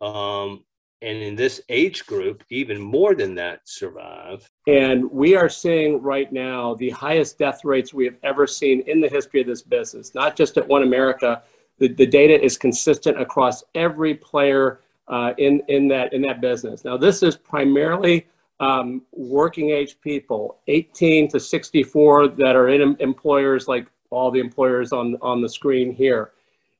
Um, 0.00 0.64
and 1.00 1.18
in 1.18 1.36
this 1.36 1.60
age 1.68 2.06
group, 2.06 2.42
even 2.50 2.80
more 2.80 3.14
than 3.14 3.36
that 3.36 3.60
survive. 3.64 4.50
And 4.66 5.08
we 5.12 5.36
are 5.36 5.48
seeing 5.48 6.02
right 6.02 6.32
now 6.32 6.74
the 6.74 6.90
highest 6.90 7.38
death 7.38 7.64
rates 7.64 7.94
we 7.94 8.04
have 8.06 8.16
ever 8.24 8.48
seen 8.48 8.80
in 8.88 9.00
the 9.00 9.08
history 9.08 9.40
of 9.40 9.46
this 9.46 9.62
business, 9.62 10.12
not 10.12 10.34
just 10.34 10.56
at 10.56 10.66
One 10.66 10.82
America. 10.82 11.42
The, 11.78 11.88
the 11.94 12.06
data 12.06 12.42
is 12.42 12.58
consistent 12.58 13.20
across 13.20 13.62
every 13.76 14.14
player 14.14 14.80
uh, 15.06 15.34
in, 15.38 15.62
in, 15.68 15.86
that, 15.88 16.12
in 16.12 16.22
that 16.22 16.40
business. 16.40 16.84
Now, 16.84 16.96
this 16.96 17.22
is 17.22 17.36
primarily 17.36 18.26
um, 18.58 19.02
working 19.12 19.70
age 19.70 20.00
people, 20.00 20.58
18 20.66 21.28
to 21.28 21.38
64, 21.38 22.28
that 22.28 22.56
are 22.56 22.70
in 22.70 22.96
employers 22.98 23.68
like 23.68 23.86
all 24.10 24.30
the 24.30 24.40
employers 24.40 24.92
on, 24.92 25.16
on 25.22 25.40
the 25.42 25.48
screen 25.48 25.92
here. 25.92 26.32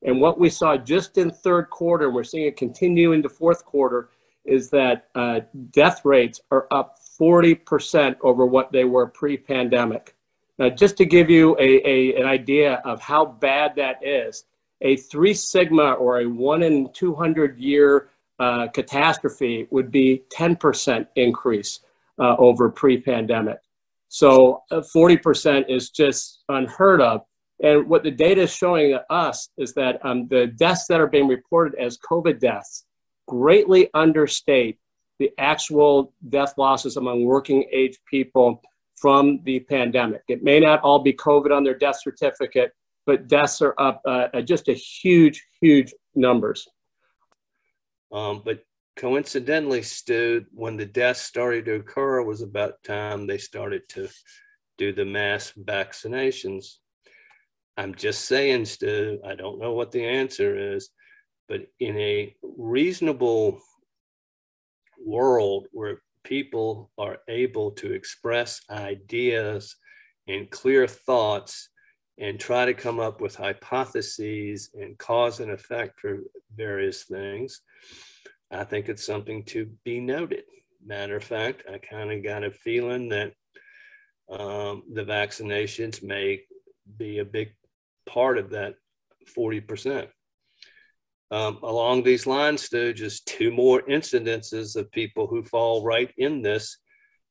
And 0.03 0.21
what 0.21 0.39
we 0.39 0.49
saw 0.49 0.77
just 0.77 1.19
in 1.19 1.31
third 1.31 1.71
quarter, 1.71 2.07
and 2.07 2.15
we're 2.15 2.25
seeing 2.25 2.47
it 2.47 2.57
continue 2.57 3.13
into 3.13 3.29
fourth 3.29 3.65
quarter, 3.65 4.11
is 4.45 4.71
that 4.71 5.09
uh, 5.15 5.41
death 5.71 6.05
rates 6.05 6.41
are 6.51 6.67
up 6.71 6.99
40% 7.21 8.17
over 8.23 8.47
what 8.47 8.73
they 8.73 8.85
were 8.85 9.07
pre-pandemic. 9.07 10.15
Now, 10.59 10.71
just 10.71 10.97
to 10.99 11.05
give 11.05 11.31
you 11.31 11.57
a, 11.59 11.89
a, 11.89 12.21
an 12.21 12.27
idea 12.27 12.75
of 12.85 13.01
how 13.01 13.25
bad 13.25 13.77
that 13.77 14.05
is, 14.07 14.45
a 14.81 14.97
three 14.97 15.35
sigma 15.35 15.93
or 15.93 16.21
a 16.21 16.27
one 16.27 16.63
in 16.63 16.93
200 16.93 17.59
year 17.59 18.11
uh, 18.39 18.69
catastrophe 18.69 19.67
would 19.71 19.91
be 19.91 20.23
10% 20.37 21.07
increase 21.17 21.81
uh, 22.19 22.37
over 22.39 22.71
pre-pandemic. 22.71 23.59
So 24.09 24.63
40% 24.73 25.63
uh, 25.63 25.65
is 25.69 25.91
just 25.91 26.45
unheard 26.49 27.01
of. 27.01 27.23
And 27.63 27.89
what 27.89 28.05
the 28.05 28.11
data 28.11 28.43
is 28.43 28.55
showing 28.55 28.99
us 29.11 29.49
is 29.59 29.75
that 29.75 30.05
um, 30.05 30.29
the 30.29 30.47
deaths 30.47 30.87
that 30.89 31.01
are 31.01 31.09
being 31.09 31.27
reported 31.27 31.79
as 31.79 31.99
COVID 31.99 32.39
deaths 32.39 32.85
greatly 33.27 33.91
understate 33.95 34.79
the 35.19 35.31
actual 35.39 36.13
death 36.29 36.55
losses 36.57 36.97
among 36.97 37.25
working 37.25 37.69
age 37.73 37.99
people 38.09 38.63
from 38.95 39.41
the 39.45 39.61
pandemic. 39.61 40.23
It 40.29 40.43
may 40.43 40.61
not 40.61 40.81
all 40.83 41.01
be 41.01 41.13
COVID 41.13 41.55
on 41.55 41.65
their 41.65 41.77
death 41.77 42.01
certificate, 42.01 42.73
but 43.07 43.27
deaths 43.27 43.61
are 43.63 43.75
up 43.79 44.01
uh, 44.07 44.41
just 44.43 44.69
a 44.69 44.75
huge, 44.75 45.45
huge 45.61 45.93
numbers. 46.15 46.69
Um, 48.13 48.43
but 48.45 48.63
coincidentally, 48.99 49.81
Stu, 49.83 50.45
when 50.53 50.77
the 50.77 50.85
deaths 50.85 51.23
started 51.23 51.65
to 51.67 51.77
occur 51.77 52.21
was 52.23 52.43
about 52.43 52.83
time 52.83 53.27
they 53.27 53.39
started 53.39 53.89
to 53.91 54.09
do 54.77 54.93
the 54.93 55.05
mass 55.05 55.53
vaccinations. 55.59 56.79
I'm 57.77 57.95
just 57.95 58.25
saying, 58.25 58.65
Stu, 58.65 59.21
I 59.25 59.37
don't 59.37 59.61
know 59.61 59.73
what 59.73 59.93
the 59.93 60.05
answer 60.05 60.75
is, 60.75 60.91
but 61.49 61.69
in 61.79 61.97
a 61.97 62.35
reasonable 62.43 63.61
world 65.05 65.69
where 65.71 66.03
people 66.25 66.91
are 66.99 67.19
able 67.29 67.71
to 67.71 67.93
express 67.93 68.61
ideas 68.69 69.77
and 70.27 70.51
clear 70.51 70.89
thoughts 70.89 71.71
and 72.19 72.41
try 72.41 72.67
to 72.67 72.75
come 72.75 72.99
up 72.99 73.21
with 73.21 73.37
hypotheses 73.37 74.71
and 74.75 74.99
cause 74.99 75.39
and 75.39 75.53
effect 75.53 76.01
for 76.01 76.19
various 76.57 77.05
things, 77.05 77.61
I 78.51 78.65
think 78.65 78.89
it's 78.89 79.05
something 79.05 79.45
to 79.45 79.71
be 79.85 80.01
noted. 80.01 80.45
Matter 80.85 81.17
of 81.17 81.25
fact, 81.25 81.65
I 81.73 81.79
kind 81.79 82.13
of 82.13 82.23
got 82.23 82.45
a 82.45 82.51
feeling 82.51 83.09
that 83.11 83.33
um, 84.31 84.85
the 84.93 85.05
vaccinations 85.05 86.03
may 86.03 86.43
be 86.97 87.19
a 87.19 87.25
big 87.25 87.55
part 88.07 88.39
of 88.39 88.51
that 88.51 88.75
40%. 89.37 90.09
Um, 91.31 91.59
along 91.63 92.03
these 92.03 92.27
lines, 92.27 92.69
though, 92.71 92.93
just 92.93 93.27
two 93.27 93.51
more 93.51 93.83
incidences 93.83 94.77
of 94.77 94.91
people 94.93 95.27
who 95.27 95.43
fall 95.43 95.85
right 95.85 96.11
in 96.17 96.41
this. 96.41 96.79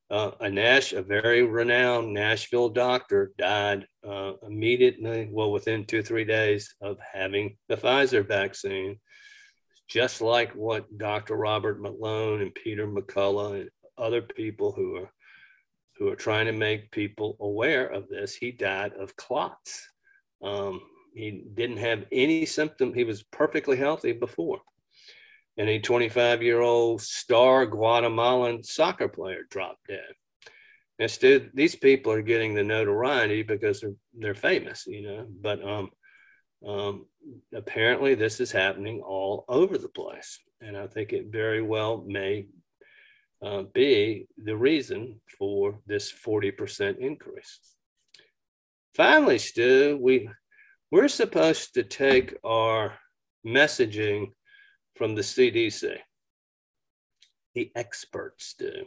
Uh, 0.09 0.31
a 0.39 0.49
Nash, 0.49 0.93
a 0.93 1.01
very 1.01 1.43
renowned 1.43 2.13
Nashville 2.13 2.69
doctor, 2.69 3.33
died 3.37 3.85
uh, 4.07 4.33
immediately, 4.43 5.27
well, 5.31 5.51
within 5.51 5.85
two 5.85 6.01
three 6.01 6.23
days 6.23 6.75
of 6.79 6.97
having 7.13 7.57
the 7.67 7.75
Pfizer 7.75 8.25
vaccine, 8.25 8.99
just 9.87 10.21
like 10.21 10.51
what 10.53 10.97
Dr. 10.97 11.35
Robert 11.35 11.81
Malone 11.81 12.41
and 12.41 12.53
Peter 12.53 12.87
McCullough 12.87 13.61
and 13.61 13.69
other 13.97 14.21
people 14.21 14.71
who 14.71 14.97
are 14.97 15.11
who 15.97 16.09
are 16.09 16.15
trying 16.15 16.45
to 16.45 16.51
make 16.51 16.91
people 16.91 17.35
aware 17.39 17.87
of 17.87 18.07
this. 18.07 18.35
He 18.35 18.51
died 18.51 18.93
of 18.93 19.15
clots. 19.15 19.89
Um, 20.43 20.81
he 21.15 21.43
didn't 21.55 21.77
have 21.77 22.05
any 22.11 22.45
symptom. 22.45 22.93
He 22.93 23.03
was 23.03 23.23
perfectly 23.23 23.77
healthy 23.77 24.11
before. 24.11 24.59
And 25.57 25.67
a 25.67 25.79
25 25.79 26.43
year 26.43 26.61
old 26.61 27.01
star 27.01 27.65
Guatemalan 27.65 28.63
soccer 28.63 29.07
player 29.07 29.41
dropped 29.49 29.87
dead. 29.87 30.13
Instead, 30.99 31.51
these 31.53 31.75
people 31.75 32.11
are 32.11 32.21
getting 32.21 32.53
the 32.53 32.63
notoriety 32.63 33.41
because 33.43 33.81
they're, 33.81 33.95
they're 34.17 34.35
famous, 34.35 34.85
you 34.87 35.01
know, 35.01 35.25
but 35.41 35.63
um, 35.67 35.89
um, 36.65 37.05
apparently 37.53 38.15
this 38.15 38.39
is 38.39 38.51
happening 38.51 39.01
all 39.01 39.45
over 39.47 39.77
the 39.77 39.89
place. 39.89 40.39
And 40.61 40.75
I 40.77 40.87
think 40.87 41.13
it 41.13 41.27
very 41.27 41.61
well 41.61 42.03
may 42.07 42.47
uh, 43.43 43.63
be 43.73 44.27
the 44.43 44.55
reason 44.55 45.19
for 45.37 45.79
this 45.85 46.11
40% 46.11 46.97
increase. 46.97 47.59
Finally, 48.95 49.37
Stu, 49.37 49.99
we 50.01 50.29
we're 50.89 51.09
supposed 51.09 51.73
to 51.73 51.83
take 51.83 52.35
our 52.43 52.97
messaging 53.45 54.31
from 54.95 55.15
the 55.15 55.21
CDC. 55.21 55.97
The 57.53 57.71
experts 57.75 58.55
do. 58.57 58.85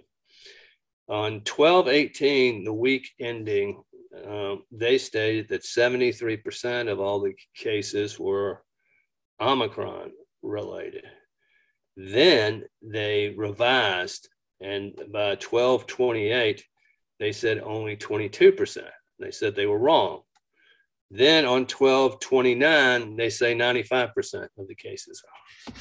On 1.08 1.40
12-18, 1.40 2.64
the 2.64 2.72
week 2.72 3.10
ending, 3.20 3.82
um, 4.26 4.64
they 4.72 4.98
stated 4.98 5.48
that 5.48 5.62
73% 5.62 6.90
of 6.90 7.00
all 7.00 7.20
the 7.20 7.34
cases 7.54 8.18
were 8.18 8.62
Omicron 9.40 10.12
related. 10.42 11.04
Then 11.96 12.64
they 12.82 13.34
revised, 13.36 14.28
and 14.60 14.94
by 15.12 15.30
1228, 15.36 16.64
they 17.18 17.32
said 17.32 17.60
only 17.60 17.96
22%. 17.96 18.78
They 19.18 19.30
said 19.30 19.54
they 19.54 19.66
were 19.66 19.78
wrong. 19.78 20.22
Then 21.10 21.44
on 21.44 21.66
1229, 21.66 23.16
they 23.16 23.30
say 23.30 23.54
95% 23.54 24.48
of 24.58 24.68
the 24.68 24.74
cases 24.74 25.22
are. 25.68 25.74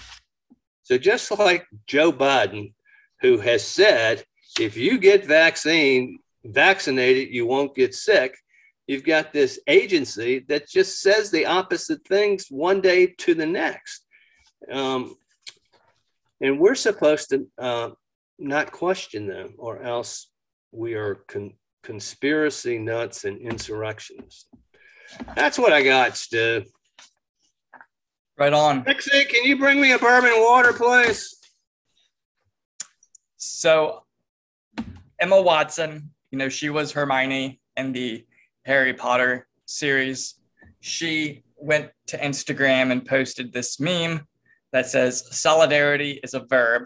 So 0.84 0.98
just 0.98 1.32
like 1.32 1.68
Joe 1.86 2.12
Biden, 2.12 2.74
who 3.22 3.38
has 3.38 3.64
said, 3.64 4.24
if 4.60 4.76
you 4.76 4.98
get 4.98 5.26
vaccine, 5.26 6.20
vaccinated, 6.44 7.34
you 7.34 7.46
won't 7.46 7.76
get 7.76 7.94
sick. 7.94 8.36
You've 8.88 9.04
got 9.04 9.34
this 9.34 9.60
agency 9.68 10.46
that 10.48 10.68
just 10.68 11.02
says 11.02 11.30
the 11.30 11.46
opposite 11.46 12.06
things 12.08 12.48
one 12.50 12.82
day 12.82 13.08
to 13.20 13.36
the 13.36 13.46
next. 13.46 14.06
Um, 14.72 15.16
and 16.42 16.60
we're 16.60 16.76
supposed 16.76 17.30
to 17.30 17.48
uh, 17.58 17.90
not 18.40 18.72
question 18.72 19.28
them, 19.28 19.56
or 19.58 19.84
else 19.84 20.32
we 20.72 20.94
are 20.96 21.16
con- 21.28 21.54
conspiracy 21.84 22.78
nuts 22.78 23.26
and 23.26 23.40
insurrectionists. 23.42 24.48
That's 25.36 25.60
what 25.60 25.74
I 25.74 25.84
got, 25.84 26.18
Stu. 26.18 26.64
Right 28.38 28.54
on. 28.54 28.84
Dixie, 28.84 29.26
can 29.26 29.44
you 29.44 29.58
bring 29.58 29.82
me 29.82 29.92
a 29.92 30.00
bourbon 30.00 30.32
water, 30.38 30.72
please? 30.72 31.36
So, 33.36 34.04
Emma 35.20 35.42
Watson, 35.42 36.12
you 36.32 36.38
know, 36.38 36.50
she 36.50 36.70
was 36.70 36.92
Hermione 36.92 37.60
in 37.78 37.92
the 37.92 38.26
Harry 38.66 38.94
Potter 38.94 39.48
series. 39.66 40.36
She 40.80 41.44
went 41.58 41.92
to 42.08 42.18
Instagram 42.18 42.92
and 42.92 43.06
posted 43.06 43.52
this 43.52 43.80
meme 43.80 44.28
that 44.72 44.88
says 44.88 45.24
solidarity 45.36 46.20
is 46.24 46.34
a 46.34 46.42
verb. 46.42 46.84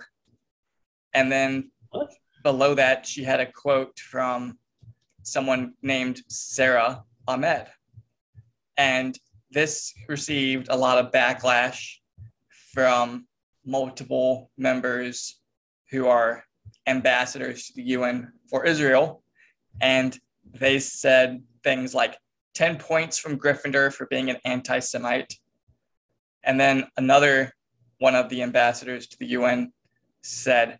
And 1.13 1.31
then 1.31 1.71
What? 1.89 2.11
below 2.43 2.73
that, 2.75 3.05
she 3.05 3.23
had 3.23 3.39
a 3.39 3.51
quote 3.51 3.99
from 3.99 4.57
someone 5.23 5.73
named 5.81 6.21
Sara 6.27 7.03
Ahmed. 7.27 7.67
And 8.77 9.17
this 9.51 9.93
received 10.07 10.67
a 10.69 10.75
lot 10.77 10.97
of 10.97 11.11
backlash 11.11 11.97
from 12.73 13.27
multiple 13.65 14.49
members 14.57 15.39
who 15.91 16.07
are 16.07 16.43
ambassadors 16.87 17.67
to 17.67 17.73
the 17.75 17.83
UN 17.83 18.31
for 18.49 18.65
Israel. 18.65 19.22
And 19.81 20.17
they 20.53 20.79
said 20.79 21.41
things 21.63 21.93
like 21.93 22.17
10 22.53 22.77
points 22.77 23.17
from 23.17 23.37
Gryffindor 23.37 23.93
for 23.93 24.05
being 24.07 24.29
an 24.29 24.37
anti 24.45 24.79
Semite. 24.79 25.37
And 26.43 26.59
then 26.59 26.85
another 26.97 27.53
one 27.99 28.15
of 28.15 28.29
the 28.29 28.43
ambassadors 28.43 29.07
to 29.07 29.17
the 29.19 29.27
UN 29.27 29.71
said, 30.21 30.79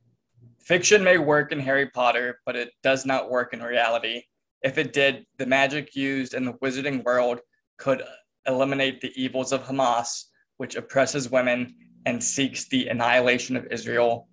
Fiction 0.60 1.04
may 1.04 1.18
work 1.18 1.52
in 1.52 1.60
Harry 1.60 1.90
Potter, 1.90 2.40
but 2.46 2.56
it 2.56 2.72
does 2.84 3.06
not 3.06 3.30
work 3.30 3.54
in 3.54 3.62
reality. 3.62 4.24
If 4.62 4.78
it 4.78 4.94
did, 4.94 5.26
the 5.38 5.46
magic 5.46 5.96
used 5.96 6.34
in 6.34 6.46
the 6.46 6.54
wizarding 6.54 7.04
world 7.04 7.42
could 7.78 8.02
eliminate 8.48 9.02
the 9.02 9.12
evils 9.16 9.52
of 9.52 9.64
Hamas, 9.64 10.26
which 10.58 10.76
oppresses 10.76 11.30
women 11.30 11.76
and 12.06 12.24
seeks 12.24 12.68
the 12.68 12.88
annihilation 12.88 13.58
of 13.58 13.68
Israel, 13.72 14.28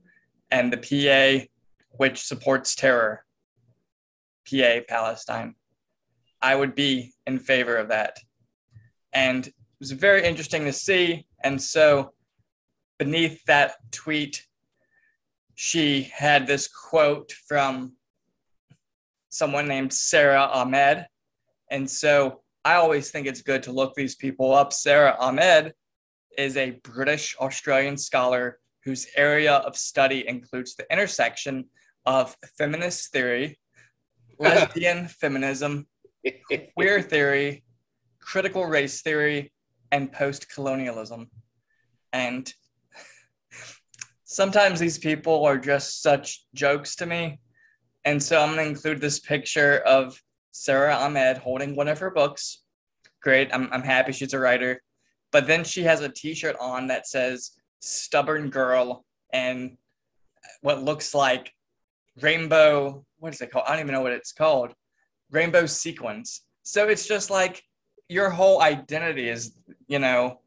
and 0.50 0.72
the 0.72 0.76
PA, 0.76 1.46
which 1.96 2.22
supports 2.22 2.74
terror. 2.74 3.24
PA, 4.48 4.80
Palestine. 4.88 5.54
I 6.42 6.54
would 6.54 6.74
be 6.74 7.12
in 7.26 7.38
favor 7.38 7.76
of 7.76 7.88
that. 7.88 8.16
And 9.12 9.46
it 9.46 9.54
was 9.78 9.92
very 9.92 10.24
interesting 10.24 10.64
to 10.64 10.72
see. 10.72 11.26
And 11.44 11.60
so 11.60 12.12
beneath 12.98 13.44
that 13.46 13.74
tweet, 13.90 14.46
she 15.54 16.10
had 16.14 16.46
this 16.46 16.68
quote 16.68 17.32
from 17.46 17.92
someone 19.28 19.68
named 19.68 19.92
Sara 19.92 20.42
Ahmed. 20.42 21.06
And 21.70 21.88
so 21.88 22.42
I 22.64 22.74
always 22.74 23.10
think 23.10 23.26
it's 23.26 23.42
good 23.42 23.62
to 23.64 23.72
look 23.72 23.94
these 23.94 24.16
people 24.16 24.54
up. 24.54 24.72
Sara 24.72 25.16
Ahmed 25.18 25.72
is 26.36 26.56
a 26.56 26.80
British 26.82 27.36
Australian 27.40 27.96
scholar 27.96 28.58
whose 28.84 29.06
area 29.16 29.54
of 29.54 29.76
study 29.76 30.26
includes 30.26 30.74
the 30.74 30.90
intersection 30.90 31.66
of 32.06 32.36
feminist 32.56 33.12
theory, 33.12 33.58
lesbian 34.40 35.06
feminism, 35.06 35.86
queer 36.74 37.02
theory, 37.12 37.62
critical 38.20 38.66
race 38.66 39.02
theory, 39.02 39.52
and 39.92 40.12
post 40.12 40.52
colonialism. 40.52 41.30
And 42.12 42.52
sometimes 44.24 44.80
these 44.80 44.98
people 44.98 45.44
are 45.44 45.58
just 45.58 46.02
such 46.02 46.46
jokes 46.54 46.96
to 46.96 47.06
me. 47.06 47.40
And 48.04 48.22
so 48.22 48.40
I'm 48.40 48.54
going 48.54 48.64
to 48.64 48.70
include 48.70 49.00
this 49.00 49.20
picture 49.20 49.78
of 49.80 50.20
Sara 50.52 50.94
Ahmed 50.94 51.38
holding 51.38 51.76
one 51.76 51.88
of 51.88 51.98
her 51.98 52.10
books. 52.10 52.62
Great. 53.22 53.50
I'm, 53.52 53.68
I'm 53.72 53.82
happy 53.82 54.12
she's 54.12 54.32
a 54.32 54.38
writer. 54.38 54.82
But 55.32 55.46
then 55.46 55.64
she 55.64 55.82
has 55.82 56.00
a 56.00 56.08
t 56.08 56.34
shirt 56.34 56.56
on 56.60 56.88
that 56.88 57.06
says 57.06 57.52
stubborn 57.80 58.50
girl 58.50 59.04
and 59.32 59.76
what 60.62 60.82
looks 60.82 61.14
like 61.14 61.52
rainbow. 62.20 63.04
What 63.20 63.34
is 63.34 63.40
it 63.40 63.50
called? 63.50 63.66
I 63.68 63.72
don't 63.72 63.80
even 63.80 63.94
know 63.94 64.00
what 64.00 64.12
it's 64.12 64.32
called. 64.32 64.72
Rainbow 65.30 65.66
sequence. 65.66 66.42
So 66.62 66.88
it's 66.88 67.06
just 67.06 67.30
like 67.30 67.62
your 68.08 68.30
whole 68.30 68.60
identity 68.60 69.28
is, 69.28 69.54
you 69.86 69.98
know, 69.98 70.40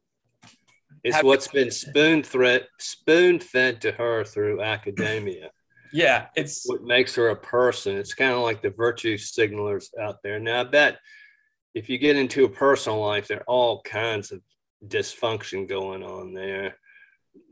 It's 1.03 1.23
what's 1.23 1.47
been 1.47 1.71
spoon 1.71 2.23
threat 2.23 2.67
spoon 2.79 3.39
fed 3.39 3.81
to 3.81 3.91
her 3.93 4.23
through 4.23 4.61
academia. 4.61 5.49
yeah, 5.93 6.27
it's 6.35 6.63
what 6.65 6.83
makes 6.83 7.15
her 7.15 7.29
a 7.29 7.35
person. 7.35 7.95
It's 7.95 8.13
kind 8.13 8.33
of 8.33 8.39
like 8.39 8.61
the 8.61 8.71
virtue 8.71 9.17
signalers 9.17 9.87
out 10.01 10.17
there. 10.23 10.39
Now, 10.39 10.61
I 10.61 10.63
bet 10.65 10.99
if 11.73 11.89
you 11.89 11.97
get 11.97 12.15
into 12.15 12.45
a 12.45 12.49
personal 12.49 12.99
life, 12.99 13.27
there 13.27 13.39
are 13.39 13.47
all 13.47 13.81
kinds 13.83 14.31
of 14.31 14.41
dysfunction 14.87 15.67
going 15.67 16.03
on 16.03 16.33
there, 16.33 16.77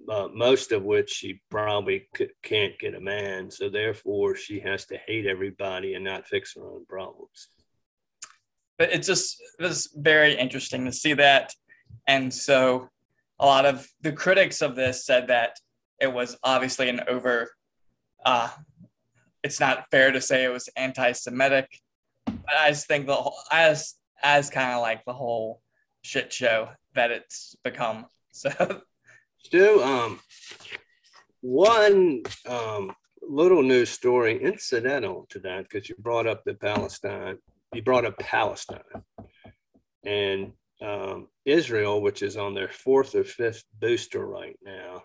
uh, 0.09 0.27
most 0.33 0.71
of 0.71 0.83
which 0.83 1.09
she 1.09 1.41
probably 1.49 2.07
c- 2.17 2.27
can't 2.43 2.77
get 2.79 2.95
a 2.95 2.99
man. 2.99 3.49
So, 3.51 3.69
therefore, 3.69 4.35
she 4.35 4.59
has 4.61 4.85
to 4.87 4.97
hate 5.07 5.25
everybody 5.25 5.93
and 5.95 6.03
not 6.03 6.27
fix 6.27 6.55
her 6.55 6.63
own 6.63 6.85
problems. 6.87 7.49
but 8.77 8.91
it 8.91 9.03
just 9.03 9.37
it 9.59 9.63
was 9.63 9.89
very 9.95 10.33
interesting 10.37 10.85
to 10.85 10.91
see 10.91 11.13
that. 11.13 11.53
And 12.07 12.33
so 12.33 12.89
a 13.39 13.45
lot 13.45 13.65
of 13.65 13.87
the 14.01 14.11
critics 14.11 14.61
of 14.61 14.75
this 14.75 15.05
said 15.05 15.27
that 15.27 15.57
it 15.99 16.11
was 16.11 16.37
obviously 16.43 16.89
an 16.89 17.01
over 17.07 17.51
uh 18.25 18.49
it's 19.43 19.59
not 19.59 19.85
fair 19.91 20.11
to 20.11 20.21
say 20.21 20.43
it 20.43 20.49
was 20.51 20.69
anti-Semitic. 20.75 21.67
But 22.25 22.55
I 22.59 22.69
just 22.69 22.87
think 22.87 23.05
the 23.07 23.15
whole 23.15 23.35
as 23.51 23.95
as 24.23 24.49
kind 24.49 24.71
of 24.73 24.81
like 24.81 25.03
the 25.05 25.13
whole 25.13 25.61
shit 26.03 26.31
show 26.33 26.69
that 26.95 27.11
it's 27.11 27.55
become. 27.63 28.05
So 28.33 28.49
Stu, 29.43 29.81
um, 29.81 30.19
one 31.41 32.21
um, 32.47 32.93
little 33.21 33.63
news 33.63 33.89
story 33.89 34.41
incidental 34.41 35.25
to 35.29 35.39
that, 35.39 35.63
because 35.63 35.89
you 35.89 35.95
brought 35.97 36.27
up 36.27 36.43
the 36.45 36.53
Palestine, 36.53 37.37
you 37.73 37.81
brought 37.81 38.05
up 38.05 38.17
Palestine 38.19 38.79
and 40.05 40.53
um, 40.81 41.27
Israel, 41.45 42.01
which 42.01 42.21
is 42.21 42.37
on 42.37 42.53
their 42.53 42.69
fourth 42.69 43.15
or 43.15 43.23
fifth 43.23 43.63
booster 43.79 44.25
right 44.25 44.57
now. 44.63 45.03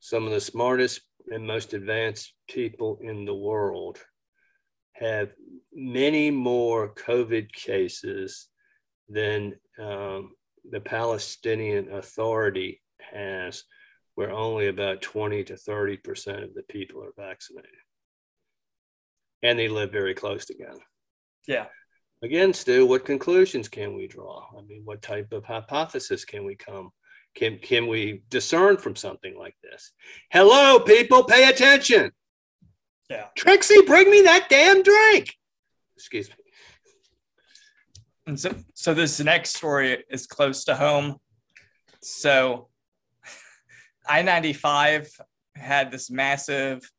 Some 0.00 0.24
of 0.24 0.32
the 0.32 0.40
smartest 0.40 1.02
and 1.30 1.46
most 1.46 1.74
advanced 1.74 2.32
people 2.48 2.98
in 3.02 3.24
the 3.24 3.34
world 3.34 3.98
have 4.94 5.32
many 5.72 6.30
more 6.30 6.94
COVID 6.94 7.52
cases 7.52 8.48
than 9.08 9.54
um, 9.78 10.32
the 10.70 10.80
Palestinian 10.80 11.92
Authority 11.92 12.80
has, 13.12 13.64
where 14.14 14.30
only 14.30 14.68
about 14.68 15.02
20 15.02 15.44
to 15.44 15.54
30% 15.54 16.44
of 16.44 16.54
the 16.54 16.62
people 16.68 17.02
are 17.02 17.12
vaccinated. 17.16 17.70
And 19.42 19.58
they 19.58 19.68
live 19.68 19.92
very 19.92 20.14
close 20.14 20.44
together. 20.44 20.80
yeah. 21.46 21.66
Again, 22.22 22.54
Stu, 22.54 22.86
what 22.86 23.04
conclusions 23.04 23.68
can 23.68 23.94
we 23.94 24.06
draw? 24.06 24.46
I 24.56 24.62
mean, 24.62 24.82
what 24.84 25.02
type 25.02 25.32
of 25.32 25.44
hypothesis 25.44 26.24
can 26.24 26.46
we 26.46 26.56
come? 26.56 26.90
Can, 27.34 27.58
can 27.58 27.86
we 27.88 28.22
discern 28.30 28.78
from 28.78 28.96
something 28.96 29.36
like 29.38 29.54
this? 29.62 29.92
Hello, 30.30 30.80
people, 30.80 31.24
pay 31.24 31.48
attention. 31.48 32.10
Yeah. 33.10 33.26
Trixie, 33.36 33.82
bring 33.82 34.10
me 34.10 34.22
that 34.22 34.46
damn 34.48 34.82
drink. 34.82 35.34
Excuse 35.94 36.30
me. 36.30 36.36
And 38.26 38.40
so, 38.40 38.54
so 38.74 38.94
this 38.94 39.20
next 39.20 39.54
story 39.54 40.02
is 40.10 40.26
close 40.26 40.64
to 40.64 40.74
home. 40.74 41.16
So, 42.02 42.68
I 44.08 44.22
95 44.22 45.08
had 45.54 45.90
this 45.90 46.10
massive, 46.10 46.90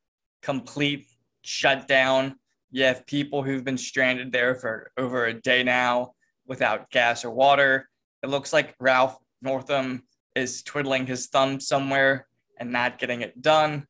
complete 0.42 1.06
shutdown 1.42 2.36
You 2.70 2.84
have 2.84 3.06
people 3.06 3.42
who've 3.42 3.64
been 3.64 3.78
stranded 3.78 4.30
there 4.30 4.54
for 4.54 4.90
over 4.98 5.26
a 5.26 5.40
day 5.40 5.62
now 5.62 6.12
without 6.46 6.90
gas 6.90 7.24
or 7.24 7.30
water. 7.30 7.88
It 8.22 8.28
looks 8.28 8.52
like 8.52 8.74
Ralph 8.78 9.16
Northam 9.40 10.02
is 10.34 10.62
twiddling 10.62 11.06
his 11.06 11.28
thumb 11.28 11.60
somewhere 11.60 12.26
and 12.58 12.70
not 12.70 12.98
getting 12.98 13.22
it 13.22 13.40
done. 13.40 13.86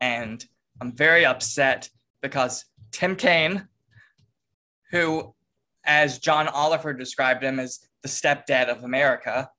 And 0.00 0.44
I'm 0.80 0.92
very 0.92 1.26
upset 1.26 1.90
because 2.22 2.64
Tim 2.90 3.16
Kaine, 3.16 3.68
who, 4.90 5.34
as 5.84 6.18
John 6.18 6.48
Oliver 6.48 6.94
described 6.94 7.42
him, 7.44 7.58
as 7.58 7.80
the 8.02 8.08
stepdad 8.08 8.68
of 8.68 8.84
America, 8.84 9.50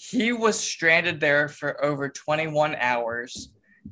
he 0.00 0.32
was 0.32 0.56
stranded 0.56 1.18
there 1.18 1.48
for 1.48 1.84
over 1.84 2.08
21 2.08 2.76
hours 2.76 3.50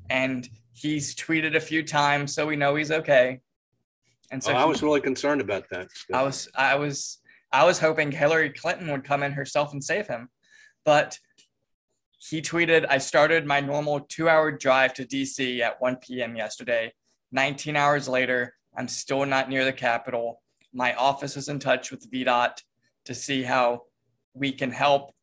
and 0.09 0.49
he's 0.73 1.17
tweeted 1.17 1.57
a 1.57 1.61
few 1.61 1.83
times 1.83 2.33
so 2.33 2.47
we 2.47 2.55
know 2.55 2.77
he's 2.77 2.93
okay. 2.93 3.41
And 4.31 4.43
so 4.43 4.53
oh, 4.53 4.57
i 4.57 4.65
was 4.65 4.83
really 4.83 5.01
concerned 5.01 5.41
about 5.41 5.69
that. 5.71 5.89
I 6.13 6.23
was 6.23 6.49
i 6.55 6.75
was 6.77 7.19
i 7.53 7.65
was 7.65 7.79
hoping 7.79 8.11
hillary 8.11 8.51
clinton 8.51 8.91
would 8.91 9.05
come 9.05 9.23
in 9.23 9.31
herself 9.33 9.73
and 9.73 9.83
save 9.83 10.09
him 10.09 10.29
but 10.85 11.17
he 12.19 12.43
tweeted 12.43 12.87
i 12.89 12.99
started 12.99 13.47
my 13.47 13.61
normal 13.61 14.01
two 14.01 14.29
hour 14.29 14.51
drive 14.51 14.95
to 14.95 15.05
dc 15.05 15.61
at 15.61 15.81
1 15.81 15.97
p.m 15.97 16.37
yesterday. 16.37 16.93
19 17.33 17.77
hours 17.77 18.09
later 18.09 18.55
i'm 18.77 18.89
still 18.89 19.25
not 19.27 19.49
near 19.49 19.65
the 19.65 19.73
capitol. 19.73 20.41
My 20.73 20.95
office 20.95 21.37
is 21.37 21.49
in 21.49 21.59
touch 21.59 21.91
with 21.91 22.11
vdot 22.11 22.63
to 23.07 23.15
see 23.15 23.43
how 23.43 23.83
we 24.35 24.53
can 24.53 24.71
help 24.71 25.16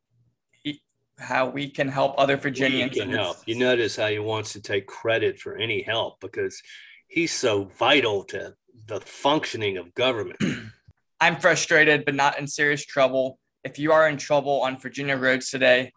how 1.20 1.50
we 1.50 1.70
can 1.70 1.88
help 1.88 2.16
other 2.18 2.38
Virginians. 2.38 2.94
We 2.94 3.00
can 3.02 3.12
help. 3.12 3.38
You 3.46 3.56
notice 3.56 3.96
how 3.96 4.08
he 4.08 4.20
wants 4.20 4.54
to 4.54 4.62
take 4.62 4.88
credit 4.88 5.40
for 5.40 5.56
any 5.56 5.82
help 5.82 6.20
because 6.20 6.62
he's 7.08 7.32
so 7.32 7.66
vital 7.78 8.24
to 8.26 8.54
the 8.88 9.00
functioning 9.02 9.78
of 9.78 9.94
government. 9.94 10.38
I'm 11.20 11.38
frustrated, 11.38 12.06
but 12.06 12.16
not 12.16 12.40
in 12.40 12.48
serious 12.48 12.86
trouble. 12.86 13.40
If 13.64 13.80
you 13.80 13.92
are 13.94 14.10
in 14.10 14.18
trouble 14.18 14.62
on 14.62 14.78
Virginia 14.78 15.16
roads 15.16 15.50
today, 15.50 15.94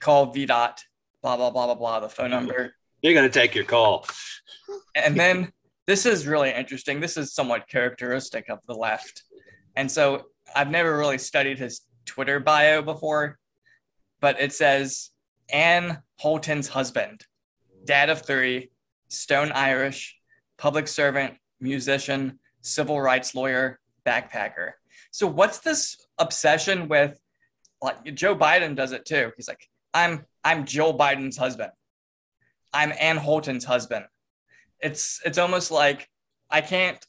call 0.00 0.32
VDOT, 0.32 0.78
blah, 1.22 1.36
blah, 1.36 1.50
blah, 1.50 1.66
blah, 1.66 1.74
blah, 1.74 2.00
the 2.00 2.08
phone 2.08 2.30
number. 2.30 2.74
They're 3.02 3.14
going 3.14 3.28
to 3.28 3.32
take 3.40 3.54
your 3.54 3.64
call. 3.64 4.06
And 4.94 5.18
then 5.18 5.50
this 5.86 6.06
is 6.06 6.26
really 6.26 6.52
interesting. 6.52 7.00
This 7.00 7.16
is 7.16 7.34
somewhat 7.34 7.66
characteristic 7.68 8.48
of 8.48 8.60
the 8.68 8.74
left. 8.74 9.24
And 9.74 9.90
so 9.90 10.26
I've 10.54 10.70
never 10.70 10.96
really 10.96 11.18
studied 11.18 11.58
his 11.58 11.80
Twitter 12.06 12.38
bio 12.38 12.82
before 12.82 13.39
but 14.20 14.40
it 14.40 14.52
says 14.52 15.10
Anne 15.52 16.02
Holton's 16.18 16.68
husband, 16.68 17.24
dad 17.84 18.10
of 18.10 18.22
three, 18.22 18.70
stone 19.08 19.52
Irish, 19.52 20.16
public 20.58 20.86
servant, 20.88 21.34
musician, 21.60 22.38
civil 22.60 23.00
rights 23.00 23.34
lawyer, 23.34 23.80
backpacker. 24.06 24.72
So 25.10 25.26
what's 25.26 25.58
this 25.58 25.96
obsession 26.18 26.88
with 26.88 27.18
like 27.82 28.14
Joe 28.14 28.36
Biden 28.36 28.76
does 28.76 28.92
it 28.92 29.04
too. 29.04 29.32
He's 29.36 29.48
like, 29.48 29.66
I'm 29.94 30.24
I'm 30.44 30.64
Joe 30.64 30.92
Biden's 30.92 31.36
husband. 31.36 31.72
I'm 32.72 32.92
Anne 32.98 33.16
Holton's 33.16 33.64
husband. 33.64 34.04
It's 34.80 35.20
it's 35.24 35.38
almost 35.38 35.70
like 35.70 36.08
I 36.50 36.60
can't 36.60 37.04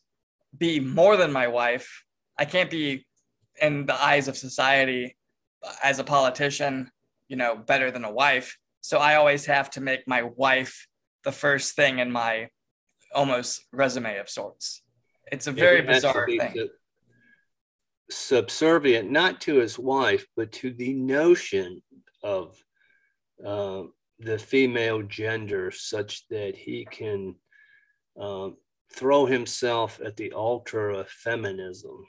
be 0.58 0.80
more 0.80 1.18
than 1.18 1.32
my 1.32 1.48
wife. 1.48 2.06
I 2.38 2.46
can't 2.46 2.70
be 2.70 3.06
in 3.62 3.86
the 3.86 4.02
eyes 4.02 4.28
of 4.28 4.38
society 4.38 5.16
as 5.84 6.00
a 6.00 6.04
politician 6.04 6.90
you 7.32 7.38
know, 7.38 7.56
better 7.56 7.90
than 7.90 8.04
a 8.04 8.12
wife. 8.12 8.58
So 8.82 8.98
I 8.98 9.16
always 9.16 9.46
have 9.46 9.70
to 9.72 9.82
make 9.82 10.06
my 10.06 10.24
wife 10.24 10.86
the 11.24 11.32
first 11.32 11.78
thing 11.78 12.00
in 12.00 12.12
my 12.12 12.50
almost 13.16 13.62
resume 13.72 14.18
of 14.18 14.30
sorts. 14.30 14.84
It's 15.32 15.48
a 15.48 15.54
very 15.54 15.82
bizarre 15.82 16.28
thing. 16.28 16.68
Subservient 18.10 19.10
not 19.10 19.40
to 19.42 19.56
his 19.56 19.80
wife, 19.80 20.28
but 20.36 20.52
to 20.54 20.74
the 20.74 20.94
notion 20.94 21.82
of 22.22 22.62
uh, 23.46 23.84
the 24.20 24.38
female 24.38 25.02
gender, 25.02 25.72
such 25.72 26.28
that 26.28 26.58
he 26.58 26.86
can 26.92 27.36
um, 28.20 28.58
throw 28.94 29.26
himself 29.26 30.02
at 30.04 30.18
the 30.18 30.34
altar 30.34 30.90
of 30.90 31.08
feminism. 31.08 32.06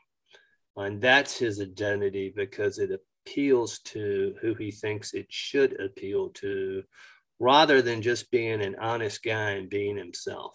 And 0.77 1.01
that's 1.01 1.39
his 1.39 1.61
identity 1.61 2.33
because 2.35 2.81
it 2.81 2.91
appeals 3.25 3.79
to 3.81 4.35
who 4.41 4.55
he 4.55 4.71
thinks 4.71 5.15
it 5.15 5.27
should 5.31 5.81
appeal 5.81 6.29
to 6.31 6.83
rather 7.39 7.83
than 7.83 8.03
just 8.03 8.31
being 8.31 8.63
an 8.63 8.77
honest 8.81 9.23
guy 9.23 9.51
and 9.51 9.69
being 9.69 9.97
himself. 9.97 10.55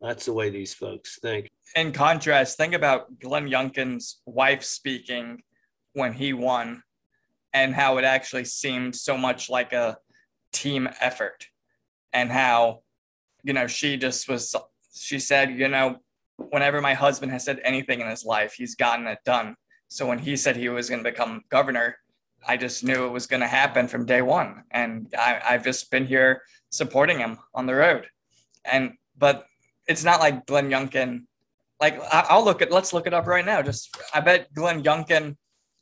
That's 0.00 0.26
the 0.26 0.32
way 0.32 0.50
these 0.50 0.74
folks 0.74 1.18
think. 1.20 1.50
In 1.74 1.92
contrast, 1.92 2.56
think 2.56 2.74
about 2.74 3.18
Glenn 3.18 3.48
Youngkin's 3.48 4.20
wife 4.26 4.62
speaking 4.62 5.42
when 5.94 6.12
he 6.12 6.32
won 6.32 6.82
and 7.52 7.74
how 7.74 7.98
it 7.98 8.04
actually 8.04 8.44
seemed 8.44 8.94
so 8.94 9.16
much 9.16 9.48
like 9.48 9.72
a 9.72 9.96
team 10.52 10.88
effort 11.00 11.46
and 12.12 12.30
how, 12.30 12.82
you 13.42 13.52
know, 13.52 13.66
she 13.66 13.96
just 13.96 14.28
was, 14.28 14.54
she 14.94 15.18
said, 15.18 15.52
you 15.52 15.68
know, 15.68 15.96
whenever 16.36 16.80
my 16.80 16.94
husband 16.94 17.32
has 17.32 17.44
said 17.44 17.60
anything 17.64 18.00
in 18.00 18.08
his 18.08 18.24
life, 18.24 18.54
he's 18.54 18.74
gotten 18.74 19.06
it 19.06 19.18
done. 19.24 19.56
So 19.88 20.06
when 20.06 20.18
he 20.18 20.36
said 20.36 20.56
he 20.56 20.68
was 20.68 20.88
going 20.88 21.02
to 21.02 21.10
become 21.10 21.42
governor, 21.50 21.96
I 22.46 22.56
just 22.56 22.84
knew 22.84 23.06
it 23.06 23.12
was 23.12 23.26
going 23.26 23.40
to 23.40 23.46
happen 23.46 23.88
from 23.88 24.06
day 24.06 24.22
one. 24.22 24.64
And 24.70 25.12
I, 25.16 25.40
I've 25.48 25.64
just 25.64 25.90
been 25.90 26.06
here 26.06 26.42
supporting 26.70 27.18
him 27.18 27.38
on 27.54 27.66
the 27.66 27.74
road. 27.74 28.06
And, 28.64 28.94
but 29.16 29.46
it's 29.86 30.04
not 30.04 30.20
like 30.20 30.46
Glenn 30.46 30.70
Youngkin. 30.70 31.24
Like 31.80 31.98
I'll 32.10 32.44
look 32.44 32.62
at, 32.62 32.70
let's 32.70 32.92
look 32.92 33.06
it 33.06 33.14
up 33.14 33.26
right 33.26 33.44
now. 33.44 33.62
Just, 33.62 33.96
I 34.12 34.20
bet 34.20 34.52
Glenn 34.54 34.82
Youngkin, 34.82 35.36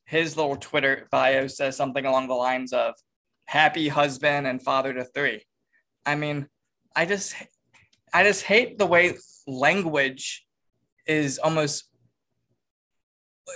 his 0.05 0.37
little 0.37 0.57
Twitter 0.57 1.09
bio 1.11 1.47
says 1.47 1.77
something 1.77 2.05
along 2.05 2.29
the 2.29 2.35
lines 2.35 2.73
of 2.73 2.95
happy 3.47 3.88
husband 3.88 4.47
and 4.47 4.62
father 4.62 4.93
to 4.93 5.05
three. 5.05 5.43
I 6.05 6.15
mean, 6.17 6.49
I 6.95 7.07
just, 7.07 7.35
I 8.12 8.25
just 8.25 8.45
hate 8.45 8.79
the 8.79 8.87
way 8.87 9.17
language 9.47 10.47
is 11.07 11.38
almost 11.38 11.88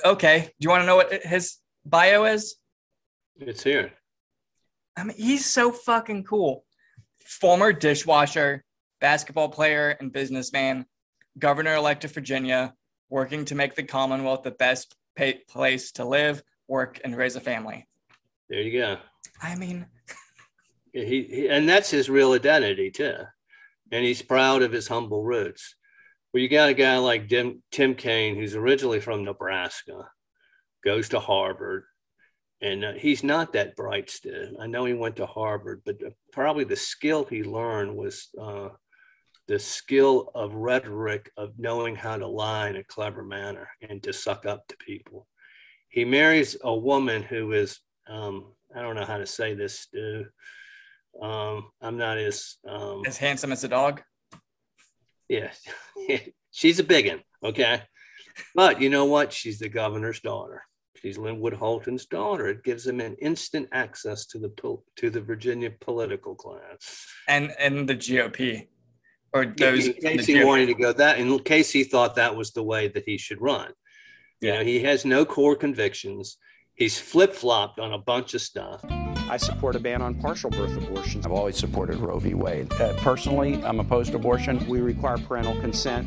okay. 0.04 0.40
Do 0.40 0.64
you 0.64 0.68
want 0.70 0.82
to 0.82 0.86
know 0.86 0.96
what 0.96 1.12
his 1.24 1.56
bio 1.84 2.24
is? 2.24 2.56
It's 3.38 3.62
here. 3.62 3.92
I 4.96 5.04
mean, 5.04 5.16
he's 5.16 5.44
so 5.44 5.70
fucking 5.72 6.24
cool. 6.24 6.64
Former 7.18 7.72
dishwasher, 7.72 8.64
basketball 9.00 9.48
player, 9.48 9.96
and 10.00 10.12
businessman, 10.12 10.86
governor 11.38 11.74
elect 11.74 12.04
of 12.04 12.12
Virginia, 12.12 12.74
working 13.10 13.44
to 13.46 13.54
make 13.54 13.74
the 13.74 13.82
Commonwealth 13.82 14.42
the 14.42 14.52
best 14.52 14.96
pay- 15.16 15.42
place 15.48 15.92
to 15.92 16.04
live, 16.04 16.42
work, 16.68 17.00
and 17.04 17.16
raise 17.16 17.36
a 17.36 17.40
family. 17.40 17.86
There 18.48 18.60
you 18.60 18.80
go. 18.80 18.98
I 19.42 19.54
mean, 19.56 19.86
he, 20.92 21.22
he 21.24 21.48
and 21.48 21.68
that's 21.68 21.90
his 21.90 22.08
real 22.08 22.32
identity 22.32 22.90
too, 22.90 23.16
and 23.92 24.04
he's 24.04 24.22
proud 24.22 24.62
of 24.62 24.72
his 24.72 24.88
humble 24.88 25.24
roots. 25.24 25.74
Well, 26.32 26.42
you 26.42 26.48
got 26.48 26.68
a 26.68 26.74
guy 26.74 26.98
like 26.98 27.28
Tim, 27.28 27.62
Tim 27.70 27.94
Kaine, 27.94 28.34
who's 28.34 28.54
originally 28.54 29.00
from 29.00 29.24
Nebraska, 29.24 30.08
goes 30.84 31.08
to 31.10 31.20
Harvard, 31.20 31.84
and 32.60 32.84
uh, 32.84 32.92
he's 32.92 33.24
not 33.24 33.52
that 33.52 33.76
bright 33.76 34.10
still. 34.10 34.60
I 34.60 34.66
know 34.66 34.84
he 34.84 34.94
went 34.94 35.16
to 35.16 35.26
Harvard, 35.26 35.82
but 35.84 35.96
uh, 36.04 36.10
probably 36.32 36.64
the 36.64 36.76
skill 36.76 37.24
he 37.24 37.42
learned 37.42 37.96
was 37.96 38.28
uh, 38.40 38.68
the 39.48 39.58
skill 39.58 40.30
of 40.34 40.54
rhetoric, 40.54 41.30
of 41.36 41.58
knowing 41.58 41.94
how 41.94 42.16
to 42.16 42.26
lie 42.26 42.68
in 42.68 42.76
a 42.76 42.84
clever 42.84 43.22
manner 43.22 43.68
and 43.80 44.02
to 44.02 44.12
suck 44.12 44.46
up 44.46 44.66
to 44.68 44.76
people. 44.78 45.26
He 45.88 46.04
marries 46.04 46.56
a 46.62 46.74
woman 46.74 47.22
who 47.22 47.52
is, 47.52 47.78
um, 48.08 48.52
I 48.74 48.82
don't 48.82 48.96
know 48.96 49.04
how 49.04 49.18
to 49.18 49.26
say 49.26 49.54
this, 49.54 49.80
Stu. 49.80 50.26
Um, 51.22 51.70
I'm 51.80 51.96
not 51.96 52.18
as 52.18 52.56
um, 52.68 53.02
as 53.06 53.16
handsome 53.16 53.52
as 53.52 53.64
a 53.64 53.68
dog. 53.68 54.02
Yeah, 55.28 55.50
she's 56.50 56.78
a 56.78 56.84
big 56.84 57.08
one. 57.08 57.22
Okay. 57.44 57.82
But 58.54 58.80
you 58.80 58.90
know 58.90 59.06
what? 59.06 59.32
She's 59.32 59.58
the 59.58 59.68
governor's 59.68 60.20
daughter. 60.20 60.62
She's 60.96 61.18
Linwood 61.18 61.54
Holton's 61.54 62.06
daughter. 62.06 62.48
It 62.48 62.64
gives 62.64 62.86
him 62.86 63.00
an 63.00 63.16
instant 63.20 63.68
access 63.72 64.26
to 64.26 64.38
the 64.38 64.52
to 64.96 65.10
the 65.10 65.20
Virginia 65.20 65.70
political 65.80 66.34
class 66.34 67.06
and 67.28 67.52
and 67.58 67.88
the 67.88 67.94
GOP, 67.94 68.68
or 69.32 69.46
those. 69.46 69.86
In 69.88 69.94
case 69.94 70.26
he 70.26 70.44
wanted 70.44 70.66
to 70.66 70.74
go 70.74 70.92
that, 70.92 71.18
in 71.18 71.38
case 71.40 71.70
he 71.70 71.84
thought 71.84 72.16
that 72.16 72.36
was 72.36 72.52
the 72.52 72.62
way 72.62 72.88
that 72.88 73.04
he 73.04 73.18
should 73.18 73.40
run. 73.40 73.72
You 74.40 74.52
know, 74.52 74.64
he 74.64 74.80
has 74.80 75.04
no 75.04 75.24
core 75.24 75.56
convictions. 75.56 76.36
He's 76.74 76.98
flip 76.98 77.32
flopped 77.32 77.78
on 77.78 77.92
a 77.92 77.98
bunch 77.98 78.34
of 78.34 78.42
stuff. 78.42 78.84
I 79.28 79.36
support 79.38 79.74
a 79.74 79.80
ban 79.80 80.02
on 80.02 80.14
partial 80.14 80.50
birth 80.50 80.76
abortions. 80.76 81.26
I've 81.26 81.32
always 81.32 81.56
supported 81.56 81.96
Roe 81.96 82.18
v. 82.18 82.34
Wade. 82.34 82.72
Uh, 82.74 82.94
personally, 82.98 83.62
I'm 83.64 83.80
opposed 83.80 84.12
to 84.12 84.16
abortion. 84.16 84.64
We 84.68 84.80
require 84.80 85.18
parental 85.18 85.60
consent 85.60 86.06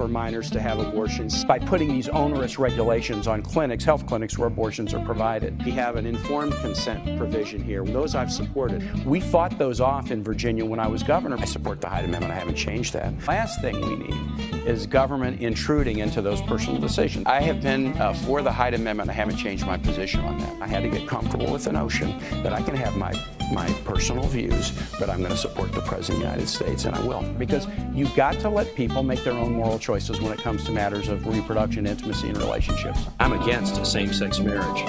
for 0.00 0.08
minors 0.08 0.50
to 0.50 0.58
have 0.58 0.78
abortions 0.78 1.44
by 1.44 1.58
putting 1.58 1.88
these 1.88 2.08
onerous 2.08 2.58
regulations 2.58 3.26
on 3.26 3.42
clinics, 3.42 3.84
health 3.84 4.06
clinics 4.06 4.38
where 4.38 4.48
abortions 4.48 4.94
are 4.94 5.04
provided. 5.04 5.62
We 5.62 5.72
have 5.72 5.96
an 5.96 6.06
informed 6.06 6.54
consent 6.54 7.18
provision 7.18 7.62
here. 7.62 7.84
Those 7.84 8.14
I've 8.14 8.32
supported. 8.32 9.04
We 9.04 9.20
fought 9.20 9.58
those 9.58 9.78
off 9.78 10.10
in 10.10 10.24
Virginia 10.24 10.64
when 10.64 10.80
I 10.80 10.86
was 10.86 11.02
governor. 11.02 11.36
I 11.36 11.44
support 11.44 11.82
the 11.82 11.88
Hyde 11.90 12.06
Amendment. 12.06 12.32
I 12.32 12.38
haven't 12.38 12.54
changed 12.54 12.94
that. 12.94 13.12
Last 13.28 13.60
thing 13.60 13.78
we 13.78 13.96
need 13.96 14.66
is 14.66 14.86
government 14.86 15.42
intruding 15.42 15.98
into 15.98 16.22
those 16.22 16.40
personal 16.40 16.80
decisions. 16.80 17.26
I 17.26 17.42
have 17.42 17.60
been 17.60 17.92
uh, 18.00 18.14
for 18.14 18.40
the 18.40 18.50
Hyde 18.50 18.72
Amendment. 18.72 19.10
I 19.10 19.12
haven't 19.12 19.36
changed 19.36 19.66
my 19.66 19.76
position 19.76 20.20
on 20.20 20.38
that. 20.38 20.62
I 20.62 20.66
had 20.66 20.82
to 20.82 20.88
get 20.88 21.06
comfortable 21.06 21.52
with 21.52 21.64
the 21.64 21.72
notion 21.72 22.18
that 22.42 22.54
I 22.54 22.62
can 22.62 22.74
have 22.74 22.96
my 22.96 23.12
my 23.50 23.70
personal 23.84 24.24
views, 24.24 24.72
but 24.98 25.10
I'm 25.10 25.18
going 25.18 25.30
to 25.30 25.36
support 25.36 25.72
the 25.72 25.80
President 25.80 26.16
of 26.16 26.22
the 26.22 26.30
United 26.30 26.48
States, 26.48 26.84
and 26.84 26.94
I 26.94 27.00
will. 27.06 27.22
Because 27.38 27.66
you've 27.92 28.14
got 28.14 28.38
to 28.40 28.48
let 28.48 28.74
people 28.74 29.02
make 29.02 29.24
their 29.24 29.34
own 29.34 29.52
moral 29.52 29.78
choices 29.78 30.20
when 30.20 30.32
it 30.32 30.38
comes 30.38 30.64
to 30.64 30.72
matters 30.72 31.08
of 31.08 31.26
reproduction, 31.26 31.86
intimacy, 31.86 32.28
and 32.28 32.38
relationships. 32.38 33.00
I'm 33.18 33.32
against 33.32 33.80
same 33.90 34.12
sex 34.12 34.38
marriage. 34.38 34.82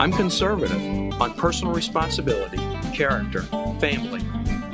I'm 0.00 0.12
conservative 0.12 0.80
on 1.20 1.34
personal 1.34 1.74
responsibility, 1.74 2.58
character, 2.94 3.42
family, 3.78 4.22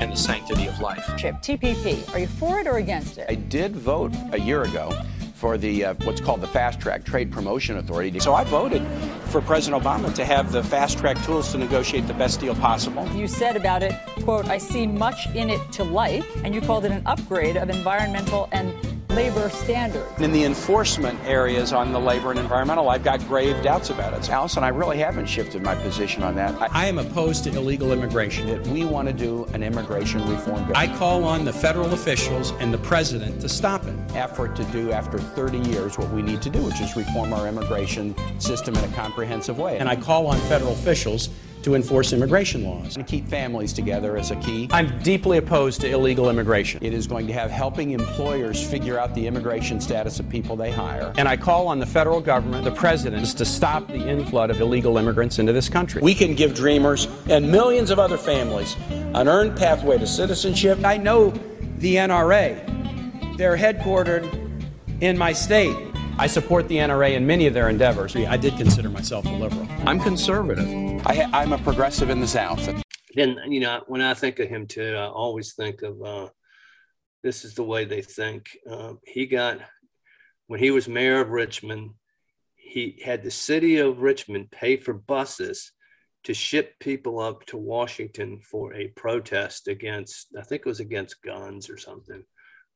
and 0.00 0.12
the 0.12 0.16
sanctity 0.16 0.66
of 0.68 0.78
life. 0.78 1.04
Chip, 1.16 1.36
TPP, 1.36 2.14
are 2.14 2.20
you 2.20 2.28
for 2.28 2.60
it 2.60 2.66
or 2.66 2.76
against 2.76 3.18
it? 3.18 3.26
I 3.28 3.34
did 3.34 3.74
vote 3.74 4.12
a 4.32 4.38
year 4.38 4.62
ago 4.62 4.90
for 5.38 5.56
the 5.56 5.84
uh, 5.84 5.94
what's 6.02 6.20
called 6.20 6.40
the 6.40 6.48
Fast 6.48 6.80
Track 6.80 7.04
Trade 7.04 7.30
Promotion 7.30 7.76
Authority. 7.76 8.18
So 8.18 8.34
I 8.34 8.42
voted 8.42 8.82
for 9.26 9.40
President 9.40 9.80
Obama 9.80 10.12
to 10.14 10.24
have 10.24 10.50
the 10.50 10.64
fast 10.64 10.98
track 10.98 11.16
tools 11.24 11.52
to 11.52 11.58
negotiate 11.58 12.08
the 12.08 12.14
best 12.14 12.40
deal 12.40 12.56
possible. 12.56 13.08
You 13.14 13.28
said 13.28 13.54
about 13.54 13.84
it, 13.84 13.94
quote, 14.24 14.46
I 14.46 14.58
see 14.58 14.84
much 14.84 15.28
in 15.36 15.48
it 15.48 15.60
to 15.72 15.84
like, 15.84 16.24
and 16.42 16.54
you 16.54 16.60
called 16.60 16.86
it 16.86 16.90
an 16.90 17.02
upgrade 17.06 17.56
of 17.56 17.70
environmental 17.70 18.48
and 18.50 18.74
labor 19.10 19.48
standards. 19.48 20.20
In 20.20 20.32
the 20.32 20.44
enforcement 20.44 21.18
areas 21.24 21.72
on 21.72 21.92
the 21.92 21.98
labor 21.98 22.30
and 22.30 22.38
environmental, 22.38 22.88
I've 22.88 23.02
got 23.02 23.20
grave 23.26 23.60
doubts 23.62 23.90
about 23.90 24.12
it. 24.12 24.28
Allison, 24.30 24.62
I 24.62 24.68
really 24.68 24.98
haven't 24.98 25.26
shifted 25.26 25.62
my 25.62 25.74
position 25.74 26.22
on 26.22 26.34
that. 26.36 26.54
I, 26.60 26.84
I 26.84 26.86
am 26.86 26.98
opposed 26.98 27.44
to 27.44 27.50
illegal 27.50 27.92
immigration. 27.92 28.46
That 28.46 28.66
we 28.68 28.84
want 28.84 29.08
to 29.08 29.14
do 29.14 29.44
an 29.54 29.62
immigration 29.62 30.26
reform 30.28 30.66
bill. 30.66 30.76
I 30.76 30.86
call 30.98 31.24
on 31.24 31.44
the 31.44 31.52
federal 31.52 31.92
officials 31.92 32.52
and 32.60 32.72
the 32.72 32.78
president 32.78 33.40
to 33.40 33.48
stop 33.48 33.86
it. 33.86 33.94
Effort 34.14 34.54
to 34.56 34.64
do 34.64 34.92
after 34.92 35.18
30 35.18 35.58
years 35.70 35.98
what 35.98 36.10
we 36.10 36.22
need 36.22 36.42
to 36.42 36.50
do, 36.50 36.62
which 36.62 36.80
is 36.80 36.96
reform 36.96 37.32
our 37.32 37.48
immigration 37.48 38.14
system 38.40 38.76
in 38.76 38.84
a 38.84 38.94
comprehensive 38.94 39.58
way. 39.58 39.78
And 39.78 39.88
I 39.88 39.96
call 39.96 40.26
on 40.26 40.38
federal 40.42 40.72
officials 40.72 41.30
to 41.68 41.74
enforce 41.74 42.14
immigration 42.14 42.64
laws 42.64 42.96
and 42.96 43.06
keep 43.06 43.28
families 43.28 43.74
together 43.74 44.16
as 44.16 44.30
a 44.30 44.36
key. 44.36 44.68
I'm 44.70 44.98
deeply 45.00 45.36
opposed 45.36 45.82
to 45.82 45.90
illegal 45.90 46.30
immigration. 46.30 46.82
It 46.82 46.94
is 46.94 47.06
going 47.06 47.26
to 47.26 47.34
have 47.34 47.50
helping 47.50 47.90
employers 47.90 48.66
figure 48.66 48.98
out 48.98 49.14
the 49.14 49.26
immigration 49.26 49.78
status 49.78 50.18
of 50.18 50.26
people 50.30 50.56
they 50.56 50.70
hire. 50.70 51.12
And 51.18 51.28
I 51.28 51.36
call 51.36 51.68
on 51.68 51.78
the 51.78 51.84
federal 51.84 52.22
government, 52.22 52.64
the 52.64 52.70
president, 52.70 53.26
to 53.36 53.44
stop 53.44 53.86
the 53.86 53.98
inflood 53.98 54.48
of 54.48 54.58
illegal 54.62 54.96
immigrants 54.96 55.38
into 55.38 55.52
this 55.52 55.68
country. 55.68 56.00
We 56.00 56.14
can 56.14 56.34
give 56.34 56.54
dreamers 56.54 57.06
and 57.28 57.52
millions 57.52 57.90
of 57.90 57.98
other 57.98 58.16
families 58.16 58.74
an 58.88 59.28
earned 59.28 59.54
pathway 59.58 59.98
to 59.98 60.06
citizenship. 60.06 60.82
I 60.86 60.96
know 60.96 61.34
the 61.80 61.96
NRA. 61.96 63.36
They're 63.36 63.58
headquartered 63.58 64.24
in 65.02 65.18
my 65.18 65.34
state. 65.34 65.76
I 66.20 66.26
support 66.26 66.66
the 66.66 66.78
NRA 66.78 67.14
in 67.14 67.24
many 67.28 67.46
of 67.46 67.54
their 67.54 67.68
endeavors. 67.68 68.16
I 68.16 68.36
did 68.36 68.56
consider 68.56 68.90
myself 68.90 69.24
a 69.24 69.28
liberal. 69.28 69.68
I'm 69.86 70.00
conservative. 70.00 70.66
I, 71.06 71.28
I'm 71.32 71.52
a 71.52 71.58
progressive 71.58 72.10
in 72.10 72.18
the 72.18 72.26
South. 72.26 72.68
Then, 73.14 73.38
you 73.46 73.60
know, 73.60 73.84
when 73.86 74.00
I 74.00 74.14
think 74.14 74.40
of 74.40 74.48
him 74.48 74.66
too, 74.66 74.96
I 74.96 75.06
always 75.06 75.54
think 75.54 75.82
of 75.82 76.02
uh, 76.02 76.28
this 77.22 77.44
is 77.44 77.54
the 77.54 77.62
way 77.62 77.84
they 77.84 78.02
think. 78.02 78.50
Uh, 78.68 78.94
he 79.04 79.26
got, 79.26 79.60
when 80.48 80.58
he 80.58 80.72
was 80.72 80.88
mayor 80.88 81.20
of 81.20 81.30
Richmond, 81.30 81.90
he 82.56 83.00
had 83.04 83.22
the 83.22 83.30
city 83.30 83.78
of 83.78 84.00
Richmond 84.00 84.50
pay 84.50 84.76
for 84.76 84.94
buses 84.94 85.70
to 86.24 86.34
ship 86.34 86.74
people 86.80 87.20
up 87.20 87.46
to 87.46 87.56
Washington 87.56 88.40
for 88.40 88.74
a 88.74 88.88
protest 88.88 89.68
against, 89.68 90.34
I 90.36 90.42
think 90.42 90.62
it 90.62 90.68
was 90.68 90.80
against 90.80 91.22
guns 91.22 91.70
or 91.70 91.78
something, 91.78 92.24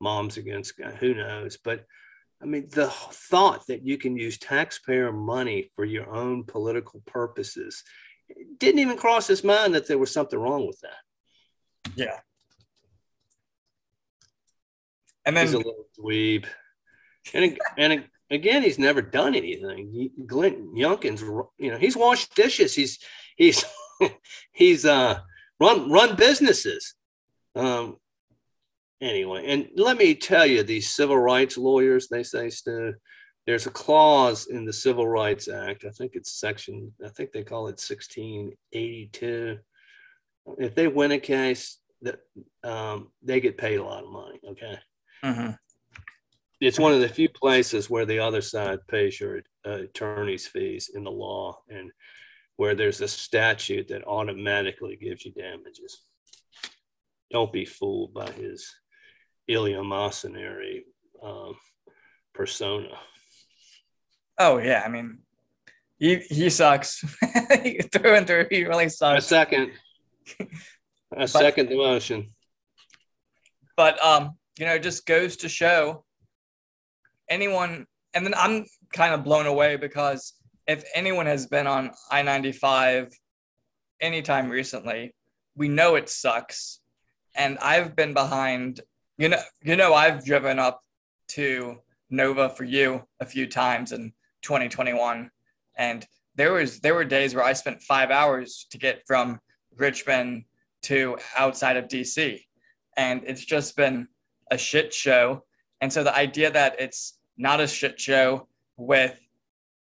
moms 0.00 0.36
against 0.36 0.78
guns, 0.78 0.94
who 1.00 1.14
knows. 1.14 1.58
But 1.62 1.86
I 2.42 2.46
mean, 2.46 2.68
the 2.70 2.88
thought 2.88 3.66
that 3.68 3.86
you 3.86 3.96
can 3.96 4.16
use 4.16 4.36
taxpayer 4.36 5.12
money 5.12 5.70
for 5.76 5.84
your 5.84 6.12
own 6.12 6.42
political 6.44 7.00
purposes 7.06 7.84
didn't 8.58 8.80
even 8.80 8.96
cross 8.96 9.26
his 9.26 9.44
mind 9.44 9.74
that 9.74 9.86
there 9.86 9.98
was 9.98 10.12
something 10.12 10.38
wrong 10.38 10.66
with 10.66 10.80
that. 10.80 11.94
Yeah. 11.94 12.18
And 15.24 15.36
then 15.36 15.46
he's 15.46 15.54
a 15.54 15.58
little 15.58 15.86
dweeb. 15.98 16.46
And, 17.32 17.58
and 17.78 18.04
again, 18.30 18.62
he's 18.62 18.78
never 18.78 19.02
done 19.02 19.34
anything. 19.34 20.10
Glenn 20.26 20.74
Youngkin's, 20.74 21.22
you 21.58 21.70
know, 21.70 21.78
he's 21.78 21.96
washed 21.96 22.34
dishes. 22.34 22.74
He's, 22.74 22.98
he's, 23.36 23.64
he's, 24.52 24.84
uh, 24.84 25.20
run, 25.60 25.90
run 25.90 26.16
businesses. 26.16 26.94
Um, 27.54 27.98
anyway, 29.02 29.44
and 29.46 29.68
let 29.76 29.98
me 29.98 30.14
tell 30.14 30.46
you, 30.46 30.62
these 30.62 30.92
civil 30.92 31.18
rights 31.18 31.58
lawyers, 31.58 32.08
they 32.08 32.22
say, 32.22 32.48
Stu, 32.48 32.94
there's 33.46 33.66
a 33.66 33.70
clause 33.70 34.46
in 34.46 34.64
the 34.64 34.72
Civil 34.72 35.06
Rights 35.06 35.48
Act. 35.48 35.84
I 35.84 35.90
think 35.90 36.12
it's 36.14 36.38
section, 36.38 36.92
I 37.04 37.08
think 37.08 37.32
they 37.32 37.42
call 37.42 37.66
it 37.66 37.82
1682. 37.82 39.58
If 40.58 40.74
they 40.74 40.88
win 40.88 41.12
a 41.12 41.18
case, 41.18 41.78
that 42.02 42.20
um, 42.64 43.10
they 43.22 43.40
get 43.40 43.58
paid 43.58 43.78
a 43.78 43.84
lot 43.84 44.04
of 44.04 44.10
money. 44.10 44.40
Okay. 44.48 44.78
Mm-hmm. 45.24 45.50
It's 46.60 46.78
one 46.78 46.92
of 46.92 47.00
the 47.00 47.08
few 47.08 47.28
places 47.28 47.90
where 47.90 48.06
the 48.06 48.20
other 48.20 48.40
side 48.40 48.78
pays 48.88 49.20
your 49.20 49.42
uh, 49.66 49.82
attorney's 49.82 50.46
fees 50.46 50.90
in 50.94 51.04
the 51.04 51.10
law 51.10 51.58
and 51.68 51.90
where 52.56 52.74
there's 52.74 53.00
a 53.00 53.08
statute 53.08 53.88
that 53.88 54.06
automatically 54.06 54.96
gives 54.96 55.24
you 55.24 55.32
damages. 55.32 56.02
Don't 57.30 57.52
be 57.52 57.64
fooled 57.64 58.14
by 58.14 58.30
his 58.32 58.72
eleemosynary 59.52 60.82
um, 61.22 61.54
persona. 62.34 62.98
Oh 64.38 64.58
yeah, 64.58 64.82
I 64.84 64.88
mean, 64.88 65.18
he 65.98 66.16
he 66.16 66.50
sucks 66.50 66.98
through 67.92 68.14
and 68.14 68.26
through. 68.26 68.46
He 68.50 68.64
really 68.64 68.88
sucks. 68.88 69.24
A 69.24 69.28
second, 69.28 69.72
a 70.40 70.46
but, 71.12 71.28
second 71.28 71.68
the 71.68 71.76
motion. 71.76 72.28
But 73.76 74.02
um, 74.04 74.36
you 74.58 74.66
know, 74.66 74.74
it 74.74 74.82
just 74.82 75.06
goes 75.06 75.36
to 75.38 75.48
show 75.48 76.04
anyone. 77.28 77.86
And 78.14 78.26
then 78.26 78.34
I'm 78.36 78.66
kind 78.92 79.14
of 79.14 79.24
blown 79.24 79.46
away 79.46 79.76
because 79.76 80.34
if 80.66 80.84
anyone 80.94 81.26
has 81.26 81.46
been 81.46 81.66
on 81.66 81.92
I 82.10 82.22
ninety 82.22 82.52
five 82.52 83.12
anytime 84.00 84.50
recently, 84.50 85.14
we 85.56 85.68
know 85.68 85.94
it 85.94 86.08
sucks. 86.08 86.80
And 87.34 87.58
I've 87.58 87.96
been 87.96 88.12
behind 88.12 88.80
you 89.18 89.28
know, 89.28 89.40
you 89.62 89.76
know, 89.76 89.94
I've 89.94 90.24
driven 90.24 90.58
up 90.58 90.82
to 91.28 91.78
Nova 92.10 92.50
for 92.50 92.64
you 92.64 93.02
a 93.20 93.26
few 93.26 93.46
times 93.46 93.92
in 93.92 94.12
2021, 94.42 95.30
and 95.76 96.06
there 96.34 96.52
was 96.52 96.80
there 96.80 96.94
were 96.94 97.04
days 97.04 97.34
where 97.34 97.44
I 97.44 97.52
spent 97.52 97.82
five 97.82 98.10
hours 98.10 98.66
to 98.70 98.78
get 98.78 99.02
from 99.06 99.40
Richmond 99.76 100.44
to 100.82 101.16
outside 101.36 101.76
of 101.76 101.88
DC, 101.88 102.40
and 102.96 103.22
it's 103.24 103.44
just 103.44 103.76
been 103.76 104.08
a 104.50 104.58
shit 104.58 104.92
show. 104.92 105.44
And 105.80 105.92
so 105.92 106.04
the 106.04 106.14
idea 106.14 106.50
that 106.50 106.76
it's 106.78 107.18
not 107.36 107.60
a 107.60 107.66
shit 107.66 108.00
show 108.00 108.48
with 108.76 109.18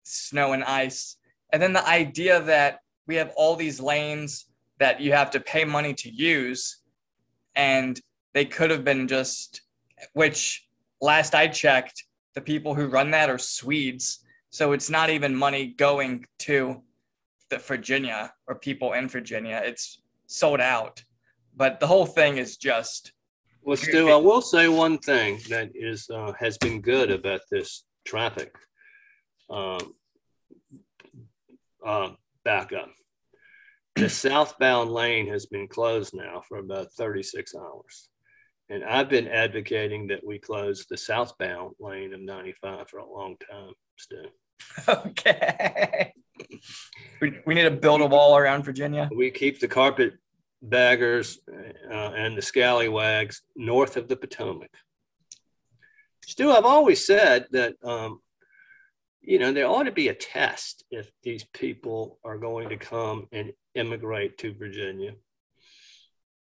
snow 0.03 0.53
and 0.53 0.63
ice, 0.63 1.17
and 1.51 1.62
then 1.62 1.73
the 1.73 1.88
idea 1.88 2.41
that 2.41 2.79
we 3.07 3.15
have 3.15 3.31
all 3.36 3.55
these 3.55 3.79
lanes 3.79 4.45
that 4.79 5.01
you 5.01 5.13
have 5.13 5.31
to 5.31 5.39
pay 5.39 5.65
money 5.65 5.93
to 5.93 6.09
use, 6.09 6.79
and 7.55 8.01
they 8.34 8.46
could 8.46 8.72
have 8.72 8.84
been 8.84 9.08
just, 9.08 9.62
which 10.13 10.67
last 11.02 11.36
I 11.36 11.48
checked, 11.48 12.04
the 12.36 12.41
people 12.41 12.74
who 12.74 12.88
run 12.88 13.12
that 13.12 13.30
are 13.30 13.38
Swedes. 13.38 14.19
So 14.50 14.72
it's 14.72 14.89
not 14.89 15.10
even 15.10 15.36
money 15.36 15.67
going 15.78 16.26
to 16.39 16.82
the 17.50 17.58
Virginia 17.60 18.34
or 18.48 18.56
people 18.56 18.93
in 18.93 19.08
Virginia. 19.08 19.62
It's 19.63 20.02
sold 20.28 20.60
out. 20.60 21.04
But 21.56 21.80
the 21.80 21.88
whole 21.88 22.06
thing 22.06 22.38
is 22.38 22.58
just. 22.58 23.13
Well, 23.62 23.78
Stu, 23.78 24.10
I 24.10 24.15
will 24.15 24.41
say 24.41 24.67
one 24.67 24.98
thing 24.98 25.39
that 25.50 25.72
is 25.74 26.10
uh, 26.10 26.34
has 26.39 26.58
been 26.58 26.82
good 26.82 27.12
about 27.12 27.41
this 27.50 27.86
traffic 28.06 28.54
um, 29.50 29.93
uh, 31.86 32.10
backup. 32.43 32.89
The 33.96 34.10
southbound 34.10 34.91
lane 34.91 35.28
has 35.28 35.46
been 35.46 35.67
closed 35.67 36.15
now 36.15 36.41
for 36.48 36.58
about 36.58 36.91
36 36.93 37.54
hours. 37.56 38.10
And 38.69 38.84
I've 38.84 39.10
been 39.10 39.28
advocating 39.28 40.08
that 40.08 40.26
we 40.26 40.39
close 40.39 40.86
the 40.86 40.97
southbound 40.97 41.76
lane 41.80 42.13
of 42.13 42.21
95 42.21 42.89
for 42.89 42.99
a 42.99 43.10
long 43.10 43.36
time, 43.49 43.73
Stu. 43.97 44.26
Okay. 44.88 46.13
we, 47.21 47.39
we 47.45 47.54
need 47.54 47.63
to 47.63 47.71
build 47.71 48.02
a 48.02 48.06
wall 48.06 48.38
around 48.38 48.63
Virginia. 48.63 49.10
We 49.15 49.30
keep 49.32 49.60
the 49.60 49.67
carpet 49.67 50.13
baggers 50.62 51.39
uh, 51.91 51.93
and 52.15 52.38
the 52.38 52.41
scallywags 52.41 53.41
north 53.56 53.97
of 53.97 54.08
the 54.08 54.15
Potomac. 54.15 54.71
Stu, 56.26 56.52
I've 56.52 56.65
always 56.65 57.06
said 57.06 57.47
that, 57.52 57.76
um, 57.84 58.19
you 59.21 59.39
know, 59.39 59.52
there 59.52 59.67
ought 59.67 59.84
to 59.84 59.91
be 59.91 60.08
a 60.08 60.13
test 60.13 60.86
if 60.89 61.12
these 61.21 61.43
people 61.54 62.19
are 62.23 62.38
going 62.38 62.69
to 62.69 62.78
come 62.78 63.28
and 63.32 63.52
immigrate 63.76 64.38
to 64.39 64.54
Virginia. 64.54 65.13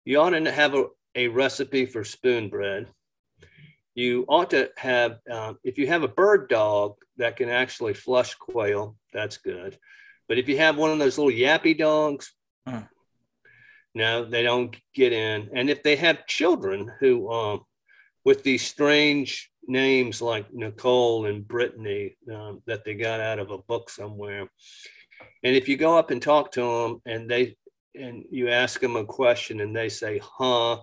You 0.05 0.20
ought 0.20 0.31
to 0.31 0.50
have 0.50 0.74
a, 0.74 0.87
a 1.16 1.29
recipe 1.29 1.87
for 1.87 2.05
spoon 2.05 2.48
bread. 2.48 2.87
You 3.94 4.26
ought 4.29 4.50
to 4.50 4.70
have, 4.76 5.18
um, 5.31 5.59
if 5.64 5.79
you 5.79 5.87
have 5.87 6.02
a 6.02 6.09
bird 6.09 6.48
dog 6.48 6.96
that 7.16 7.37
can 7.37 7.48
actually 7.48 7.94
flush 7.94 8.35
quail, 8.35 8.96
that's 9.12 9.38
good. 9.38 9.79
But 10.29 10.38
if 10.38 10.48
you 10.48 10.59
have 10.59 10.76
one 10.76 10.90
of 10.90 10.98
those 10.98 11.18
little 11.18 11.33
yappy 11.33 11.76
dogs, 11.76 12.33
Mm. 12.68 12.88
no, 13.94 14.24
they 14.24 14.42
don't 14.42 14.76
get 14.92 15.12
in. 15.12 15.50
And 15.55 15.70
if 15.70 15.83
they 15.83 15.94
have 15.96 16.26
children 16.26 16.92
who, 17.00 17.31
um, 17.33 17.64
with 18.24 18.42
these 18.42 18.66
strange 18.66 19.50
names 19.68 20.20
like 20.20 20.52
Nicole 20.52 21.26
and 21.26 21.46
Brittany 21.46 22.16
um, 22.33 22.61
that 22.66 22.85
they 22.85 22.94
got 22.94 23.20
out 23.20 23.38
of 23.38 23.52
a 23.52 23.59
book 23.59 23.88
somewhere, 23.88 24.50
and 25.44 25.57
if 25.57 25.68
you 25.68 25.76
go 25.76 25.96
up 25.96 26.11
and 26.11 26.20
talk 26.20 26.50
to 26.52 26.61
them 26.61 27.02
and 27.07 27.31
they 27.31 27.57
and 27.94 28.24
you 28.31 28.48
ask 28.48 28.81
them 28.81 28.96
a 28.96 29.05
question 29.05 29.61
and 29.61 29.74
they 29.74 29.88
say 29.88 30.20
huh 30.22 30.79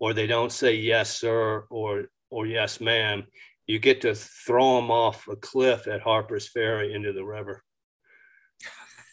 or 0.00 0.12
they 0.12 0.26
don't 0.26 0.52
say 0.52 0.74
yes 0.74 1.18
sir 1.18 1.66
or 1.70 2.04
or 2.30 2.46
yes 2.46 2.80
ma'am 2.80 3.24
you 3.66 3.78
get 3.78 4.00
to 4.00 4.14
throw 4.14 4.76
them 4.76 4.90
off 4.90 5.28
a 5.28 5.36
cliff 5.36 5.86
at 5.86 6.00
harper's 6.00 6.48
ferry 6.48 6.94
into 6.94 7.12
the 7.12 7.24
river 7.24 7.62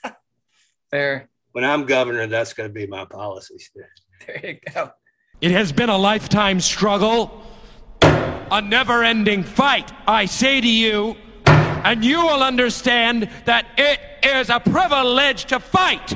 Fair. 0.91 1.29
when 1.51 1.63
i'm 1.63 1.85
governor 1.85 2.27
that's 2.27 2.53
going 2.53 2.69
to 2.69 2.73
be 2.73 2.87
my 2.87 3.05
policy 3.05 3.57
There 4.25 4.39
you 4.43 4.59
go. 4.73 4.91
It 5.41 5.51
has 5.51 5.71
been 5.71 5.89
a 5.89 5.97
lifetime 5.97 6.59
struggle, 6.59 7.43
a 8.01 8.61
never 8.61 9.03
ending 9.03 9.43
fight, 9.43 9.91
I 10.07 10.25
say 10.25 10.61
to 10.61 10.67
you, 10.67 11.15
and 11.45 12.03
you 12.03 12.19
will 12.21 12.41
understand 12.41 13.29
that 13.45 13.65
it 13.77 13.99
is 14.23 14.49
a 14.49 14.59
privilege 14.59 15.45
to 15.45 15.59
fight. 15.59 16.13